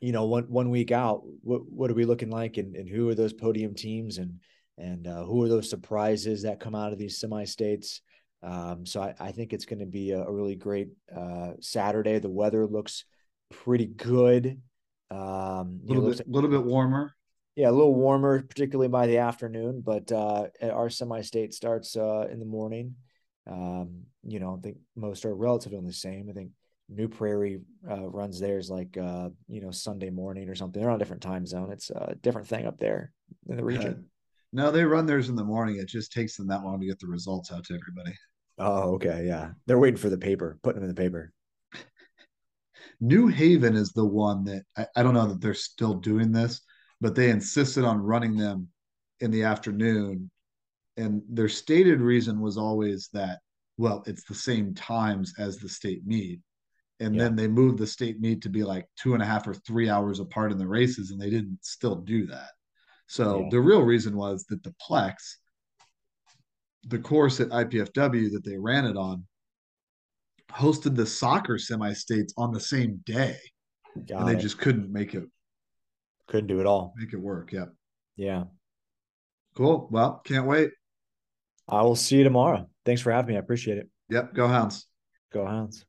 [0.00, 3.08] You know, one one week out, what what are we looking like, and, and who
[3.08, 4.40] are those podium teams, and
[4.76, 8.02] and uh, who are those surprises that come out of these semi states?
[8.44, 12.18] Um, so I, I think it's going to be a, a really great uh, Saturday.
[12.18, 13.04] The weather looks
[13.50, 14.60] pretty good.
[15.10, 17.14] Um, A know, little bit, like- little bit warmer.
[17.56, 22.38] yeah, a little warmer, particularly by the afternoon, but uh, our semi-state starts uh, in
[22.38, 22.96] the morning.
[23.46, 26.28] Um, you know, I think most are relatively the same.
[26.30, 26.50] I think
[26.88, 30.80] New Prairie uh, runs theirs like uh, you know Sunday morning or something.
[30.80, 31.70] They're on a different time zone.
[31.72, 33.12] It's a different thing up there
[33.48, 34.06] in the region.
[34.52, 35.76] No, they run theirs in the morning.
[35.76, 38.14] It just takes them that long to get the results out to everybody.
[38.58, 39.50] Oh, okay, yeah.
[39.66, 41.32] They're waiting for the paper, putting them in the paper.
[43.00, 46.60] New Haven is the one that I, I don't know that they're still doing this,
[47.00, 48.68] but they insisted on running them
[49.20, 50.30] in the afternoon.
[50.96, 53.40] And their stated reason was always that,
[53.76, 56.40] well, it's the same times as the state meet.
[57.00, 57.24] And Yeah.
[57.24, 59.88] then they moved the state meet to be like two and a half or three
[59.88, 62.50] hours apart in the races, and they didn't still do that.
[63.08, 63.48] So Yeah.
[63.50, 65.14] the real reason was that the Plex,
[66.88, 69.24] the course at IPFW that they ran it on,
[70.50, 73.36] hosted the soccer semi states on the same day
[74.06, 74.40] Got and they it.
[74.40, 75.24] just couldn't make it
[76.26, 76.94] couldn't do it all.
[76.96, 77.52] make it work.
[77.52, 77.68] Yep.
[78.16, 78.44] Yeah.
[79.56, 79.88] Cool.
[79.90, 80.70] Well, can't wait.
[81.68, 82.68] I will see you tomorrow.
[82.84, 83.36] Thanks for having me.
[83.36, 83.88] I appreciate it.
[84.10, 84.34] Yep.
[84.34, 84.86] Go Hounds.
[85.32, 85.84] Go Hounds.